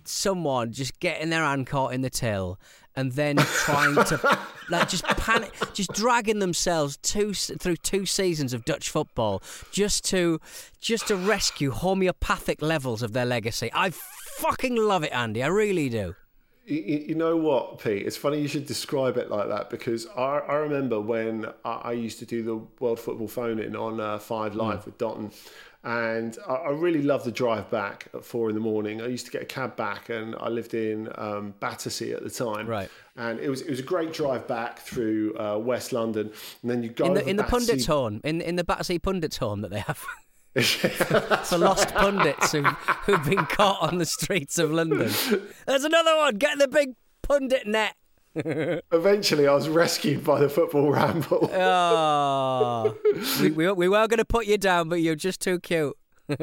someone 0.05 0.73
just 0.73 1.01
getting 1.01 1.31
their 1.31 1.43
hand 1.45 1.67
caught 1.67 1.93
in 1.93 2.01
the 2.03 2.11
till 2.11 2.59
and 2.96 3.12
then 3.12 3.37
trying 3.37 3.94
to 3.94 4.38
like 4.70 4.88
just 4.88 5.04
panic, 5.04 5.52
just 5.72 5.92
dragging 5.92 6.38
themselves 6.38 6.96
two 6.98 7.35
through 7.35 7.76
two 7.76 8.07
seasons 8.07 8.52
of 8.52 8.64
Dutch 8.64 8.90
football 8.90 9.42
just 9.72 10.04
to 10.07 10.40
just 10.80 11.09
to 11.09 11.16
rescue 11.16 11.70
homeopathic 11.70 12.62
levels 12.62 13.02
of 13.02 13.12
their 13.12 13.26
legacy. 13.26 13.70
I 13.72 13.90
fucking 13.90 14.76
love 14.76 15.04
it, 15.04 15.12
Andy. 15.12 15.42
I 15.42 15.48
really 15.48 15.88
do. 15.88 16.14
You, 16.66 17.04
you 17.09 17.14
know 17.14 17.37
what, 17.37 17.78
Pete? 17.80 18.07
It's 18.07 18.16
funny 18.16 18.40
you 18.40 18.48
should 18.48 18.64
describe 18.64 19.18
it 19.18 19.30
like 19.30 19.48
that 19.48 19.68
because 19.68 20.07
I, 20.16 20.38
I 20.38 20.54
remember 20.54 20.98
when 20.98 21.46
I, 21.62 21.72
I, 21.72 21.92
used 21.92 22.18
to 22.20 22.26
do 22.26 22.42
the 22.42 22.57
World 22.80 22.98
Football 22.98 23.28
Phone 23.28 23.59
In 23.59 23.76
on 23.76 24.00
uh, 24.00 24.18
Five 24.18 24.54
Live 24.54 24.80
mm. 24.80 24.87
with 24.87 24.96
Dotun, 24.96 25.30
and 25.85 26.38
I, 26.49 26.55
I, 26.55 26.70
really 26.70 27.03
loved 27.03 27.27
the 27.27 27.33
drive 27.33 27.70
back 27.70 28.09
at 28.14 28.25
four 28.25 28.49
in 28.49 28.55
the 28.55 28.61
morning. 28.61 29.03
I 29.03 29.07
used 29.07 29.27
to 29.27 29.33
get 29.33 29.42
a 29.42 29.47
cab 29.47 29.77
back, 29.77 30.09
and 30.09 30.35
I 30.40 30.49
lived 30.49 30.73
in 30.73 31.11
um, 31.16 31.55
Battersea 31.61 32.12
at 32.12 32.23
the 32.23 32.31
time, 32.31 32.66
right? 32.66 32.90
And 33.16 33.38
it 33.38 33.51
was 33.51 33.61
it 33.61 33.70
was 33.70 33.81
a 33.81 33.85
great 33.85 34.12
drive 34.12 34.49
back 34.49 34.79
through 34.79 35.38
uh, 35.38 35.59
West 35.59 35.92
London, 35.92 36.33
and 36.62 36.70
then 36.70 36.83
you 36.83 36.88
go 36.88 37.05
in 37.07 37.14
the, 37.14 37.29
in 37.29 37.37
the 37.37 37.44
pundits' 37.44 37.87
home, 37.87 38.20
in 38.25 38.40
in 38.40 38.57
the 38.57 38.64
Battersea 38.64 38.99
pundits' 38.99 39.37
home 39.37 39.61
that 39.61 39.70
they 39.70 39.81
have. 39.81 40.03
for 40.62 41.59
lost 41.59 41.92
pundits 41.94 42.53
who've, 42.53 42.64
who've 42.64 43.25
been 43.25 43.44
caught 43.47 43.83
on 43.83 43.99
the 43.99 44.07
streets 44.07 44.57
of 44.57 44.70
London. 44.70 45.11
There's 45.66 45.83
another 45.83 46.14
one. 46.16 46.37
Get 46.37 46.59
the 46.59 46.68
big 46.68 46.94
pundit 47.23 47.66
net. 47.66 47.97
Eventually, 48.37 49.47
I 49.47 49.55
was 49.55 49.68
rescued 49.68 50.25
by 50.25 50.40
the 50.40 50.49
football 50.49 50.90
ramble. 50.90 51.51
oh, 51.53 52.97
we, 53.40 53.51
we, 53.51 53.73
we 53.73 53.88
were 53.88 54.09
going 54.09 54.18
to 54.18 54.25
put 54.25 54.47
you 54.47 54.59
down, 54.59 54.88
but 54.88 54.97
you're 54.97 55.14
just 55.14 55.40
too 55.40 55.61
cute. 55.61 55.97
and 56.29 56.40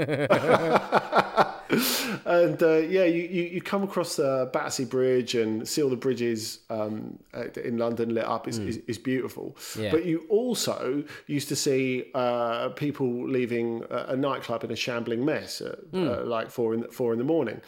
uh, 2.61 2.77
yeah, 2.77 3.05
you, 3.05 3.23
you, 3.23 3.43
you, 3.43 3.61
come 3.61 3.81
across 3.81 4.17
the 4.17 4.47
Battersea 4.53 4.85
Bridge 4.85 5.33
and 5.33 5.67
see 5.67 5.81
all 5.81 5.89
the 5.89 5.95
bridges 5.95 6.59
um, 6.69 7.17
in 7.63 7.79
London 7.79 8.13
lit 8.13 8.25
up. 8.25 8.47
It's, 8.47 8.59
mm. 8.59 8.83
it's, 8.87 8.99
beautiful. 8.99 9.57
Yeah. 9.77 9.89
But 9.89 10.05
you 10.05 10.25
also 10.29 11.03
used 11.25 11.47
to 11.47 11.55
see 11.55 12.11
uh, 12.13 12.69
people 12.69 13.27
leaving 13.27 13.83
a, 13.89 14.09
a, 14.09 14.15
nightclub 14.15 14.63
in 14.63 14.71
a 14.71 14.75
shambling 14.75 15.25
mess 15.25 15.61
at 15.61 15.91
mm. 15.91 16.07
uh, 16.07 16.25
like 16.25 16.51
four 16.51 16.75
in, 16.75 16.83
four 16.91 17.13
in 17.13 17.17
the 17.17 17.25
morning. 17.25 17.59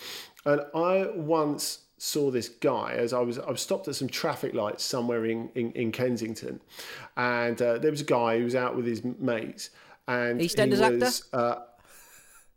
And 0.46 0.62
I 0.76 1.08
once 1.16 1.80
saw 2.04 2.30
this 2.30 2.50
guy 2.50 2.92
as 2.98 3.14
I 3.14 3.20
was 3.20 3.40
I 3.40 3.50
was 3.50 3.62
stopped 3.62 3.88
at 3.88 3.96
some 3.96 4.10
traffic 4.10 4.54
lights 4.54 4.84
somewhere 4.84 5.26
in, 5.26 5.50
in, 5.56 5.72
in 5.72 5.92
Kensington, 5.94 6.60
and 7.16 7.62
uh, 7.62 7.78
there 7.78 7.92
was 7.92 8.02
a 8.02 8.06
guy 8.06 8.40
who 8.40 8.44
was 8.44 8.56
out 8.56 8.76
with 8.76 8.86
his 8.86 9.04
mates, 9.04 9.70
and 10.08 10.42
EastEnders 10.42 10.90
he 10.90 10.98
was, 10.98 11.22
actor. 11.32 11.38
Uh, 11.38 11.60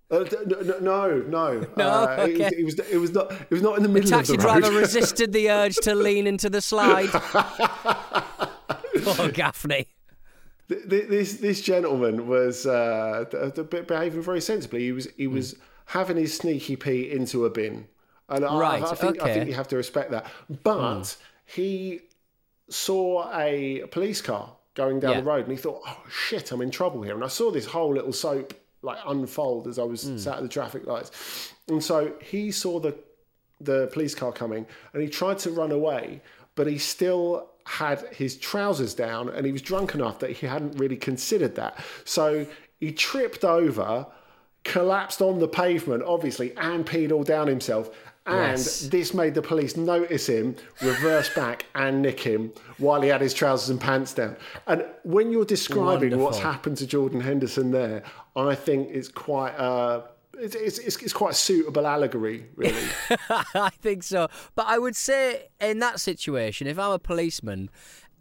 uh, 0.08 0.24
no, 0.46 0.80
no, 0.80 1.22
no. 1.22 1.66
Uh, 1.76 2.16
okay. 2.20 2.46
it, 2.46 2.52
it, 2.54 2.64
was. 2.64 2.78
It 2.78 2.98
was 2.98 3.12
not. 3.12 3.30
It 3.30 3.50
was 3.50 3.62
not 3.62 3.76
in 3.76 3.84
the 3.84 3.88
middle 3.88 4.06
of 4.06 4.10
the 4.10 4.16
taxi 4.16 4.34
of 4.34 4.38
the 4.40 4.42
driver 4.42 4.72
resisted 4.72 5.32
the 5.32 5.48
urge 5.62 5.76
to 5.76 5.94
lean 5.94 6.26
into 6.26 6.50
the 6.50 6.60
slide. 6.60 7.10
Poor 9.02 9.30
Gaffney. 9.30 9.86
This 10.68 11.34
this 11.34 11.60
gentleman 11.60 12.26
was 12.26 12.66
uh, 12.66 13.24
behaving 13.68 14.22
very 14.22 14.40
sensibly. 14.40 14.80
He 14.82 14.92
was 14.92 15.06
he 15.16 15.28
was 15.28 15.54
mm. 15.54 15.58
having 15.86 16.16
his 16.16 16.36
sneaky 16.36 16.74
pee 16.74 17.10
into 17.10 17.44
a 17.44 17.50
bin, 17.50 17.86
and 18.28 18.44
right, 18.44 18.82
I, 18.82 18.90
I 18.90 18.94
think 18.94 19.20
okay. 19.20 19.30
I 19.30 19.34
think 19.34 19.48
you 19.48 19.54
have 19.54 19.68
to 19.68 19.76
respect 19.76 20.10
that. 20.10 20.26
But 20.62 21.00
mm. 21.00 21.16
he 21.44 22.00
saw 22.68 23.32
a 23.36 23.84
police 23.90 24.20
car 24.20 24.52
going 24.74 25.00
down 25.00 25.12
yeah. 25.12 25.20
the 25.20 25.26
road, 25.26 25.44
and 25.44 25.52
he 25.52 25.58
thought, 25.58 25.82
"Oh 25.86 26.04
shit, 26.10 26.52
I'm 26.52 26.62
in 26.62 26.70
trouble 26.70 27.02
here." 27.02 27.14
And 27.14 27.24
I 27.24 27.28
saw 27.28 27.50
this 27.50 27.66
whole 27.66 27.94
little 27.94 28.12
soap 28.12 28.54
like 28.82 28.98
unfold 29.06 29.66
as 29.66 29.78
I 29.78 29.82
was 29.82 30.04
mm. 30.04 30.18
sat 30.18 30.36
at 30.36 30.42
the 30.42 30.48
traffic 30.48 30.86
lights. 30.86 31.52
And 31.68 31.82
so 31.82 32.14
he 32.22 32.50
saw 32.50 32.80
the 32.80 32.96
the 33.60 33.88
police 33.92 34.14
car 34.14 34.32
coming 34.32 34.66
and 34.92 35.02
he 35.02 35.08
tried 35.08 35.38
to 35.40 35.50
run 35.50 35.72
away, 35.72 36.20
but 36.54 36.66
he 36.66 36.78
still 36.78 37.50
had 37.64 38.00
his 38.12 38.36
trousers 38.36 38.94
down 38.94 39.28
and 39.28 39.44
he 39.44 39.52
was 39.52 39.62
drunk 39.62 39.94
enough 39.94 40.18
that 40.20 40.30
he 40.30 40.46
hadn't 40.46 40.78
really 40.78 40.96
considered 40.96 41.54
that. 41.56 41.78
So 42.04 42.46
he 42.78 42.92
tripped 42.92 43.44
over, 43.44 44.06
collapsed 44.62 45.20
on 45.22 45.40
the 45.40 45.48
pavement, 45.48 46.02
obviously, 46.04 46.56
and 46.56 46.86
peed 46.86 47.10
all 47.10 47.24
down 47.24 47.48
himself. 47.48 47.90
And 48.26 48.58
yes. 48.58 48.80
this 48.88 49.14
made 49.14 49.34
the 49.34 49.42
police 49.42 49.76
notice 49.76 50.28
him, 50.28 50.56
reverse 50.82 51.32
back, 51.32 51.66
and 51.76 52.02
nick 52.02 52.18
him 52.18 52.52
while 52.78 53.00
he 53.00 53.08
had 53.08 53.20
his 53.20 53.32
trousers 53.32 53.70
and 53.70 53.80
pants 53.80 54.14
down. 54.14 54.36
And 54.66 54.84
when 55.04 55.30
you're 55.30 55.44
describing 55.44 56.10
Wonderful. 56.10 56.24
what's 56.24 56.38
happened 56.38 56.76
to 56.78 56.86
Jordan 56.86 57.20
Henderson 57.20 57.70
there, 57.70 58.02
I 58.34 58.54
think 58.54 58.90
it's 58.90 59.08
quite. 59.08 59.52
Uh, 59.52 60.02
it's, 60.38 60.54
it's, 60.54 60.96
it's, 60.96 61.12
quite 61.14 61.30
a 61.30 61.34
suitable 61.34 61.86
allegory, 61.86 62.46
really. 62.56 62.82
I 63.30 63.70
think 63.80 64.02
so. 64.02 64.28
But 64.54 64.66
I 64.68 64.78
would 64.78 64.94
say 64.94 65.48
in 65.60 65.78
that 65.78 65.98
situation, 65.98 66.66
if 66.66 66.78
I'm 66.78 66.92
a 66.92 66.98
policeman 66.98 67.70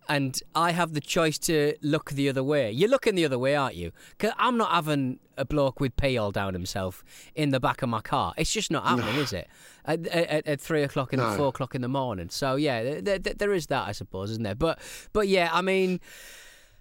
and 0.08 0.42
I 0.54 0.72
have 0.72 0.94
the 0.94 1.02
choice 1.02 1.38
to 1.40 1.76
look 1.82 2.12
the 2.12 2.30
other 2.30 2.44
way. 2.44 2.72
You're 2.72 2.90
looking 2.90 3.16
the 3.16 3.26
other 3.26 3.40
way, 3.40 3.56
aren't 3.56 3.76
you? 3.76 3.92
Because 4.12 4.34
I'm 4.38 4.58
not 4.58 4.72
having 4.72 5.20
a 5.38 5.46
bloke 5.46 5.80
with 5.80 5.96
pee 5.98 6.18
all 6.18 6.32
down 6.32 6.54
himself 6.54 7.04
in 7.36 7.50
the 7.52 7.60
back 7.60 7.82
of 7.82 7.90
my 7.90 8.02
car. 8.02 8.34
It's 8.38 8.52
just 8.52 8.72
not 8.72 8.86
happening, 8.86 9.16
no. 9.16 9.22
is 9.22 9.34
it? 9.34 9.48
At, 9.86 10.08
at, 10.08 10.48
at, 10.48 10.62
three 10.62 10.84
o'clock 10.84 11.14
in 11.14 11.20
no. 11.20 11.32
the 11.32 11.38
four 11.38 11.48
o'clock 11.48 11.76
in 11.76 11.82
the 11.82 11.88
morning. 11.88 12.30
So 12.30 12.56
yeah, 12.56 13.00
there, 13.02 13.20
there, 13.20 13.34
there 13.34 13.54
is 13.54 13.68
that, 13.68 13.88
I 13.88 13.92
suppose, 13.92 14.32
isn't 14.32 14.44
there? 14.44 14.56
But 14.56 14.80
but 15.14 15.28
yeah, 15.28 15.50
I 15.52 15.62
mean. 15.62 16.00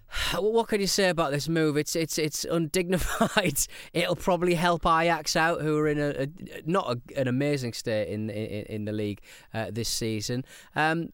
What 0.39 0.67
can 0.67 0.81
you 0.81 0.87
say 0.87 1.09
about 1.09 1.31
this 1.31 1.47
move? 1.47 1.77
It's 1.77 1.95
it's 1.95 2.17
it's 2.17 2.45
undignified. 2.45 3.59
It'll 3.93 4.15
probably 4.15 4.55
help 4.55 4.85
Ajax 4.85 5.35
out, 5.35 5.61
who 5.61 5.77
are 5.77 5.87
in 5.87 5.99
a, 5.99 6.23
a 6.23 6.27
not 6.65 6.97
a, 6.97 7.19
an 7.19 7.27
amazing 7.27 7.73
state 7.73 8.09
in 8.09 8.29
in, 8.29 8.65
in 8.65 8.85
the 8.85 8.91
league 8.91 9.21
uh, 9.53 9.71
this 9.71 9.89
season. 9.89 10.45
Um, 10.75 11.09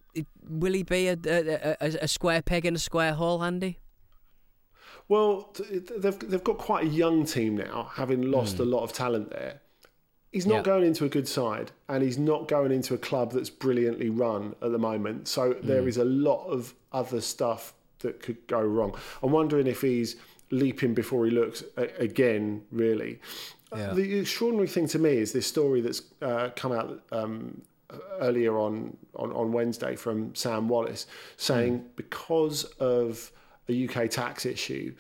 will 0.48 0.74
he 0.74 0.84
be 0.84 1.08
a, 1.08 1.18
a, 1.26 1.78
a, 2.02 2.08
square 2.08 2.42
peg 2.42 2.66
in 2.66 2.76
a 2.76 2.80
square 2.80 3.14
hole, 3.14 3.44
Andy? 3.44 3.80
Well, 5.08 5.54
they've 5.98 6.20
they've 6.20 6.44
got 6.44 6.58
quite 6.58 6.86
a 6.86 6.90
young 6.90 7.26
team 7.26 7.58
now, 7.58 7.92
having 7.94 8.32
lost 8.32 8.58
mm. 8.58 8.62
a 8.62 8.64
lot 8.66 8.84
of 8.84 8.94
talent 8.94 9.30
there. 9.32 9.62
He's 10.32 10.46
not 10.48 10.64
going 10.64 10.86
into 10.86 11.04
a 11.04 11.10
good 11.10 11.28
side, 11.28 11.72
and 11.90 12.02
he's 12.02 12.18
not 12.18 12.48
going 12.48 12.72
into 12.72 12.94
a 12.94 12.98
club 12.98 13.34
that's 13.34 13.50
brilliantly 13.50 14.10
run 14.10 14.56
at 14.62 14.72
the 14.72 14.78
moment. 14.78 15.28
So 15.28 15.54
mm. 15.54 15.62
there 15.64 15.88
is 15.90 15.98
a 15.98 16.06
lot 16.06 16.46
of 16.48 16.74
other 16.94 17.20
stuff 17.20 17.74
that 18.02 18.22
could 18.22 18.46
go 18.48 18.62
wrong. 18.62 18.96
I'm 19.24 19.32
wondering 19.32 19.68
if 19.68 19.82
he's 19.82 20.16
leaping 20.52 20.94
before 20.94 21.26
he 21.26 21.32
looks 21.32 21.64
again, 21.78 22.64
really. 22.72 23.20
Yeah. 23.76 23.94
The 23.94 24.20
extraordinary 24.20 24.68
thing 24.68 24.88
to 24.90 25.00
me 25.00 25.12
is 25.12 25.32
this 25.32 25.48
story 25.48 25.80
that's 25.82 26.02
uh, 26.22 26.50
come 26.56 26.74
out 26.74 27.02
um, 27.12 27.62
earlier 28.20 28.58
on, 28.58 28.98
on, 29.16 29.32
on 29.32 29.52
Wednesday 29.52 29.96
from 29.96 30.36
Sam 30.36 30.68
Wallace 30.68 31.08
saying 31.38 31.80
mm. 31.80 31.86
because 31.96 32.66
of 32.80 33.32
a 33.70 33.88
UK 33.88 34.10
tax 34.10 34.46
issue, 34.46 34.94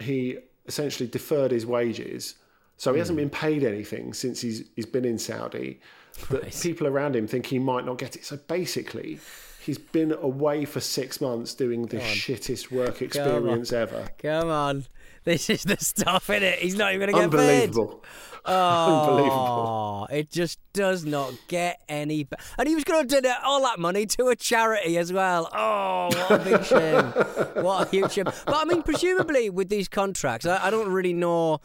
he 0.00 0.38
essentially 0.66 1.08
deferred 1.08 1.52
his 1.52 1.66
wages. 1.66 2.34
So 2.76 2.92
he 2.92 2.96
mm. 2.96 3.00
hasn't 3.00 3.16
been 3.16 3.30
paid 3.30 3.62
anything 3.62 4.12
since 4.12 4.40
he's, 4.40 4.64
he's 4.74 4.86
been 4.86 5.04
in 5.04 5.18
Saudi. 5.18 5.80
But 6.28 6.42
right. 6.42 6.60
people 6.60 6.86
around 6.86 7.14
him 7.14 7.26
think 7.28 7.46
he 7.46 7.58
might 7.58 7.86
not 7.86 7.98
get 7.98 8.16
it. 8.16 8.24
So 8.24 8.36
basically, 8.36 9.20
He's 9.60 9.78
been 9.78 10.12
away 10.12 10.64
for 10.64 10.80
six 10.80 11.20
months 11.20 11.54
doing 11.54 11.86
the 11.86 11.98
shittest 11.98 12.70
work 12.70 13.02
experience 13.02 13.70
Come 13.70 13.78
ever. 13.78 14.08
Come 14.18 14.48
on. 14.48 14.84
This 15.24 15.50
is 15.50 15.64
the 15.64 15.76
stuff 15.76 16.30
in 16.30 16.42
it. 16.42 16.60
He's 16.60 16.76
not 16.76 16.94
even 16.94 17.10
going 17.10 17.30
to 17.30 17.36
get 17.36 17.38
paid. 17.38 17.64
Unbelievable. 17.64 18.04
Oh, 18.46 19.00
Unbelievable. 19.00 20.08
It 20.10 20.30
just 20.30 20.58
does 20.72 21.04
not 21.04 21.34
get 21.48 21.80
any 21.88 22.24
better. 22.24 22.42
And 22.58 22.68
he 22.68 22.74
was 22.74 22.84
going 22.84 23.06
to 23.06 23.20
donate 23.20 23.36
all 23.44 23.62
that 23.64 23.78
money 23.78 24.06
to 24.06 24.28
a 24.28 24.36
charity 24.36 24.96
as 24.96 25.12
well. 25.12 25.50
Oh, 25.52 26.06
what 26.06 26.40
a 26.40 26.44
big 26.44 26.64
shame. 26.64 27.04
what 27.62 27.86
a 27.86 27.90
huge 27.90 28.12
shame. 28.12 28.24
But 28.24 28.54
I 28.54 28.64
mean, 28.64 28.82
presumably 28.82 29.50
with 29.50 29.68
these 29.68 29.88
contracts, 29.88 30.46
I, 30.46 30.66
I 30.66 30.70
don't 30.70 30.88
really 30.88 31.12
know 31.12 31.60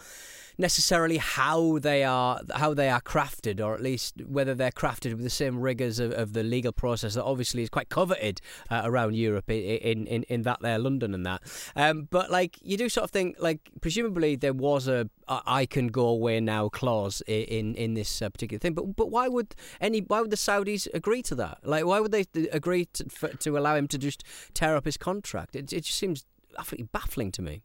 necessarily 0.57 1.17
how 1.17 1.79
they 1.79 2.03
are 2.03 2.39
how 2.55 2.73
they 2.73 2.89
are 2.89 3.01
crafted, 3.01 3.63
or 3.63 3.73
at 3.73 3.81
least 3.81 4.21
whether 4.25 4.53
they're 4.53 4.71
crafted 4.71 5.11
with 5.11 5.23
the 5.23 5.29
same 5.29 5.59
rigors 5.59 5.99
of, 5.99 6.11
of 6.11 6.33
the 6.33 6.43
legal 6.43 6.71
process 6.71 7.15
that 7.15 7.23
obviously 7.23 7.63
is 7.63 7.69
quite 7.69 7.89
coveted 7.89 8.41
uh, 8.69 8.81
around 8.83 9.15
Europe 9.15 9.49
in, 9.49 10.07
in 10.07 10.23
in 10.23 10.41
that 10.43 10.59
there 10.61 10.79
London 10.79 11.13
and 11.13 11.25
that. 11.25 11.41
Um, 11.75 12.07
but 12.09 12.31
like 12.31 12.57
you 12.61 12.77
do 12.77 12.89
sort 12.89 13.05
of 13.05 13.11
think 13.11 13.37
like 13.39 13.59
presumably 13.81 14.35
there 14.35 14.53
was 14.53 14.87
a, 14.87 15.09
I 15.27 15.65
can 15.65 15.87
go 15.87 16.07
away 16.07 16.39
now 16.39 16.69
clause 16.69 17.21
in 17.27 17.75
in 17.75 17.93
this 17.93 18.21
uh, 18.21 18.29
particular 18.29 18.59
thing. 18.59 18.73
But 18.73 18.95
but 18.95 19.09
why 19.11 19.27
would 19.27 19.55
any 19.81 19.99
why 19.99 20.21
would 20.21 20.31
the 20.31 20.37
Saudis 20.37 20.87
agree 20.93 21.21
to 21.23 21.35
that? 21.35 21.59
Like 21.63 21.85
why 21.85 21.99
would 21.99 22.11
they 22.11 22.25
agree 22.51 22.85
to, 22.93 23.09
for, 23.09 23.29
to 23.29 23.57
allow 23.57 23.75
him 23.75 23.87
to 23.89 23.97
just 23.97 24.23
tear 24.53 24.75
up 24.75 24.85
his 24.85 24.97
contract? 24.97 25.55
It 25.55 25.73
it 25.73 25.81
just 25.81 25.97
seems 25.97 26.25
absolutely 26.57 26.89
baffling 26.91 27.31
to 27.33 27.41
me. 27.41 27.63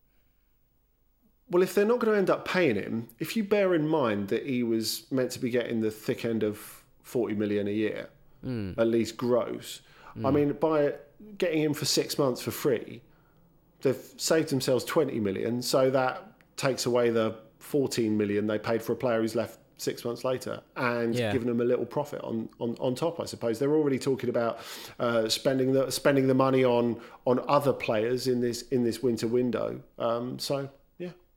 Well, 1.50 1.62
if 1.62 1.74
they're 1.74 1.84
not 1.84 1.98
going 1.98 2.12
to 2.12 2.18
end 2.18 2.30
up 2.30 2.46
paying 2.46 2.76
him, 2.76 3.08
if 3.18 3.36
you 3.36 3.42
bear 3.44 3.74
in 3.74 3.86
mind 3.86 4.28
that 4.28 4.46
he 4.46 4.62
was 4.62 5.06
meant 5.10 5.32
to 5.32 5.40
be 5.40 5.50
getting 5.50 5.80
the 5.80 5.90
thick 5.90 6.24
end 6.24 6.42
of 6.42 6.84
40 7.02 7.34
million 7.34 7.66
a 7.66 7.72
year, 7.72 8.08
mm. 8.44 8.78
at 8.78 8.86
least 8.86 9.16
gross, 9.16 9.80
mm. 10.16 10.26
I 10.26 10.30
mean, 10.30 10.52
by 10.52 10.94
getting 11.38 11.62
him 11.62 11.74
for 11.74 11.86
six 11.86 12.18
months 12.18 12.40
for 12.40 12.52
free, 12.52 13.02
they've 13.82 14.14
saved 14.16 14.50
themselves 14.50 14.84
20 14.84 15.18
million. 15.18 15.60
So 15.60 15.90
that 15.90 16.32
takes 16.56 16.86
away 16.86 17.10
the 17.10 17.34
14 17.58 18.16
million 18.16 18.46
they 18.46 18.58
paid 18.58 18.82
for 18.82 18.92
a 18.92 18.96
player 18.96 19.20
who's 19.20 19.34
left 19.34 19.58
six 19.76 20.04
months 20.04 20.24
later 20.24 20.60
and 20.76 21.14
Yeah. 21.14 21.32
given 21.32 21.48
them 21.48 21.60
a 21.60 21.64
little 21.64 21.86
profit 21.86 22.20
on, 22.22 22.48
on, 22.58 22.76
on 22.80 22.94
top. 22.94 23.18
I 23.18 23.24
suppose 23.24 23.58
they're 23.58 23.74
already 23.74 23.98
talking 23.98 24.28
about 24.28 24.60
uh, 24.98 25.28
spending 25.28 25.72
the 25.72 25.90
spending 25.90 26.26
the 26.26 26.34
money 26.34 26.64
on 26.64 27.00
on 27.26 27.40
other 27.48 27.72
players 27.72 28.28
in 28.28 28.40
this 28.40 28.62
in 28.68 28.84
this 28.84 29.02
winter 29.02 29.26
window. 29.26 29.80
Um, 29.98 30.38
so. 30.38 30.68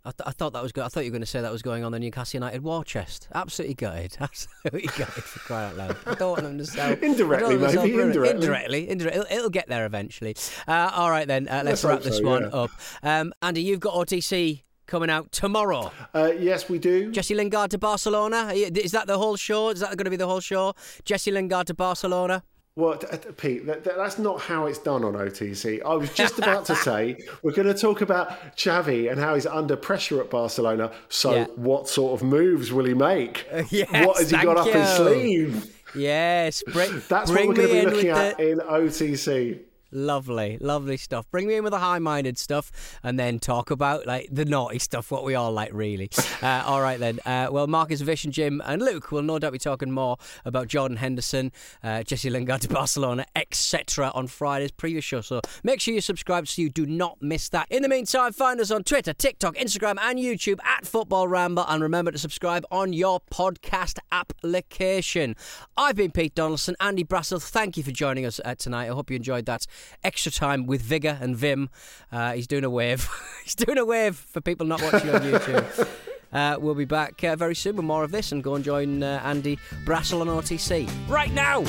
I, 0.05 0.11
th- 0.11 0.27
I 0.27 0.31
thought 0.31 0.51
that 0.51 0.61
was 0.61 0.73
good. 0.73 0.83
I 0.83 0.89
thought 0.89 1.05
you 1.05 1.11
were 1.11 1.15
going 1.15 1.21
to 1.21 1.27
say 1.27 1.39
that 1.39 1.51
was 1.51 1.61
going 1.61 1.85
on 1.85 1.93
the 1.93 1.99
Newcastle 1.99 2.37
United 2.37 2.61
war 2.61 2.83
chest. 2.83 3.29
Absolutely 3.33 3.75
gutted. 3.75 4.17
Absolutely 4.19 4.89
gutted 4.97 5.23
for 5.23 5.39
crying 5.39 5.71
out 5.71 5.77
loud. 5.77 5.97
I 6.05 6.15
don't 6.15 6.31
want 6.31 6.43
them 6.43 6.57
to 6.57 6.65
sell. 6.65 6.91
Indirectly, 6.91 7.57
to 7.57 7.69
sell 7.69 7.83
maybe, 7.83 8.01
indirectly. 8.01 8.29
Indirectly. 8.31 8.89
Indirectly. 8.89 9.21
It'll, 9.21 9.37
it'll 9.37 9.49
get 9.49 9.69
there 9.69 9.85
eventually. 9.85 10.35
Uh, 10.67 10.91
all 10.93 11.09
right 11.09 11.25
then. 11.25 11.47
Uh, 11.47 11.61
let's, 11.63 11.83
Let's 11.83 11.85
wrap 11.85 12.01
this 12.01 12.17
so, 12.17 12.23
one 12.25 12.43
yeah. 12.43 12.49
up. 12.49 12.71
Um, 13.01 13.33
Andy, 13.41 13.61
you've 13.61 13.79
got 13.79 13.93
OTC 13.93 14.63
coming 14.87 15.09
out 15.09 15.31
tomorrow. 15.31 15.91
Uh, 16.13 16.33
yes, 16.37 16.67
we 16.67 16.79
do. 16.79 17.09
Jesse 17.11 17.33
Lingard 17.33 17.71
to 17.71 17.77
Barcelona. 17.77 18.51
Is 18.53 18.91
that 18.91 19.07
the 19.07 19.17
whole 19.17 19.37
show? 19.37 19.69
Is 19.69 19.79
that 19.79 19.95
going 19.95 20.05
to 20.05 20.11
be 20.11 20.17
the 20.17 20.27
whole 20.27 20.41
show? 20.41 20.73
Jesse 21.05 21.31
Lingard 21.31 21.67
to 21.67 21.73
Barcelona. 21.73 22.43
Well, 22.75 22.97
Pete, 23.37 23.67
that, 23.67 23.83
that- 23.83 23.97
that's 23.97 24.17
not 24.17 24.41
how 24.41 24.65
it's 24.65 24.79
done 24.79 25.03
on 25.03 25.13
OTC. 25.13 25.81
I 25.85 25.93
was 25.93 26.11
just 26.11 26.39
about 26.39 26.65
to 26.65 26.75
say 26.87 27.17
we're 27.43 27.51
going 27.51 27.67
to 27.67 27.73
talk 27.75 28.01
about 28.01 28.29
Xavi 28.57 29.11
and 29.11 29.19
how 29.19 29.35
he's 29.35 29.45
under 29.45 29.75
pressure 29.75 30.19
at 30.21 30.31
Barcelona. 30.31 30.91
So, 31.07 31.33
Yeah. 31.35 31.45
what 31.55 31.87
sort 31.87 32.19
of 32.19 32.25
moves 32.27 32.73
will 32.73 32.85
he 32.85 32.95
make? 32.95 33.45
yes, 33.69 34.05
what 34.07 34.17
has 34.17 34.31
he 34.31 34.37
got 34.41 34.57
up 34.57 34.67
his 34.67 34.89
sleeve? 34.89 35.79
Yes, 35.95 36.63
bring, 36.73 37.03
That's 37.07 37.29
bring 37.29 37.49
what 37.49 37.57
we're 37.57 37.67
going 37.67 37.83
to 37.85 37.89
be 37.91 37.95
looking 37.95 38.09
at 38.09 38.37
the- 38.37 38.49
in 38.49 38.59
OTC. 38.59 39.59
Lovely, 39.93 40.57
lovely 40.59 40.97
stuff. 40.97 41.29
Bring 41.29 41.45
me 41.45 41.53
in 41.55 41.63
with 41.63 41.71
the 41.71 41.79
high-minded 41.79 42.39
stuff, 42.39 42.99
and 43.03 43.19
then 43.19 43.37
talk 43.37 43.69
about 43.69 44.07
like 44.07 44.27
the 44.31 44.43
naughty 44.43 44.79
stuff, 44.79 45.11
what 45.11 45.23
we 45.23 45.35
all 45.35 45.51
like, 45.51 45.71
really. 45.71 46.09
Uh, 46.41 46.61
all 46.65 46.81
right 46.81 46.99
then. 46.99 47.19
Uh, 47.25 47.47
well, 47.49 47.67
Marcus 47.67 48.01
Vish 48.01 48.25
and 48.25 48.33
Jim 48.33 48.61
and 48.65 48.81
Luke 48.81 49.13
will 49.13 49.21
no 49.21 49.39
doubt 49.39 49.53
be 49.53 49.59
talking 49.59 49.91
more 49.91 50.17
about 50.43 50.67
Jordan 50.67 50.97
Henderson, 50.97 51.53
uh, 51.81 52.03
Jesse 52.03 52.29
Lingard 52.29 52.59
to 52.61 52.67
Barcelona, 52.73 53.25
etc. 53.33 54.11
on 54.13 54.27
Friday's 54.27 54.71
previous 54.71 55.05
show. 55.05 55.21
So 55.21 55.39
make 55.63 55.79
sure 55.79 55.93
you 55.93 56.01
subscribe 56.01 56.45
so 56.49 56.61
you 56.61 56.69
do 56.69 56.85
not 56.85 57.21
miss 57.21 57.47
that. 57.49 57.67
In 57.69 57.81
the 57.81 57.87
meantime, 57.87 58.33
find 58.33 58.59
us 58.59 58.71
on 58.71 58.83
Twitter, 58.83 59.13
TikTok, 59.13 59.55
Instagram, 59.55 59.97
and 60.01 60.19
YouTube 60.19 60.59
at 60.65 60.85
Football 60.85 61.29
Ramble, 61.29 61.65
and 61.69 61.81
remember 61.81 62.11
to 62.11 62.17
subscribe 62.17 62.65
on 62.69 62.91
your 62.91 63.21
podcast 63.31 63.99
application. 64.11 65.37
I've 65.77 65.95
been 65.95 66.11
Pete 66.11 66.35
Donaldson, 66.35 66.75
Andy 66.81 67.05
Brassell. 67.05 67.41
Thank 67.41 67.77
you 67.77 67.83
for 67.83 67.91
joining 67.91 68.25
us 68.25 68.41
uh, 68.43 68.55
tonight. 68.55 68.87
I 68.89 68.93
hope 68.93 69.09
you 69.09 69.15
enjoyed 69.15 69.45
that 69.45 69.65
extra 70.03 70.31
time 70.31 70.65
with 70.65 70.81
Vigor 70.81 71.17
and 71.21 71.35
Vim. 71.35 71.69
Uh, 72.11 72.33
he's 72.33 72.47
doing 72.47 72.63
a 72.63 72.69
wave. 72.69 73.09
he's 73.43 73.55
doing 73.55 73.77
a 73.77 73.85
wave 73.85 74.15
for 74.15 74.41
people 74.41 74.65
not 74.65 74.81
watching 74.81 75.09
on 75.09 75.21
YouTube. 75.21 75.87
Uh, 76.33 76.57
we'll 76.59 76.73
be 76.73 76.83
back 76.83 77.23
uh, 77.23 77.35
very 77.35 77.53
soon 77.53 77.75
with 77.75 77.85
more 77.85 78.03
of 78.03 78.09
this 78.09 78.31
and 78.31 78.43
go 78.43 78.55
and 78.55 78.65
join 78.65 79.03
uh, 79.03 79.21
Andy 79.23 79.55
Brassell 79.85 80.21
on 80.21 80.25
OTC 80.25 80.89
right 81.07 81.31
now. 81.31 81.63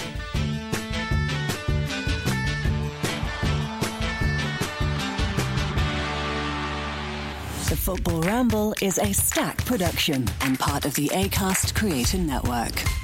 The 7.68 7.76
Football 7.76 8.22
Ramble 8.22 8.74
is 8.80 8.98
an 8.98 9.08
Acast 9.08 9.66
production 9.66 10.28
and 10.40 10.58
part 10.58 10.84
of 10.84 10.94
the 10.94 11.08
ACAST 11.08 11.74
Creator 11.74 12.18
Network. 12.18 13.03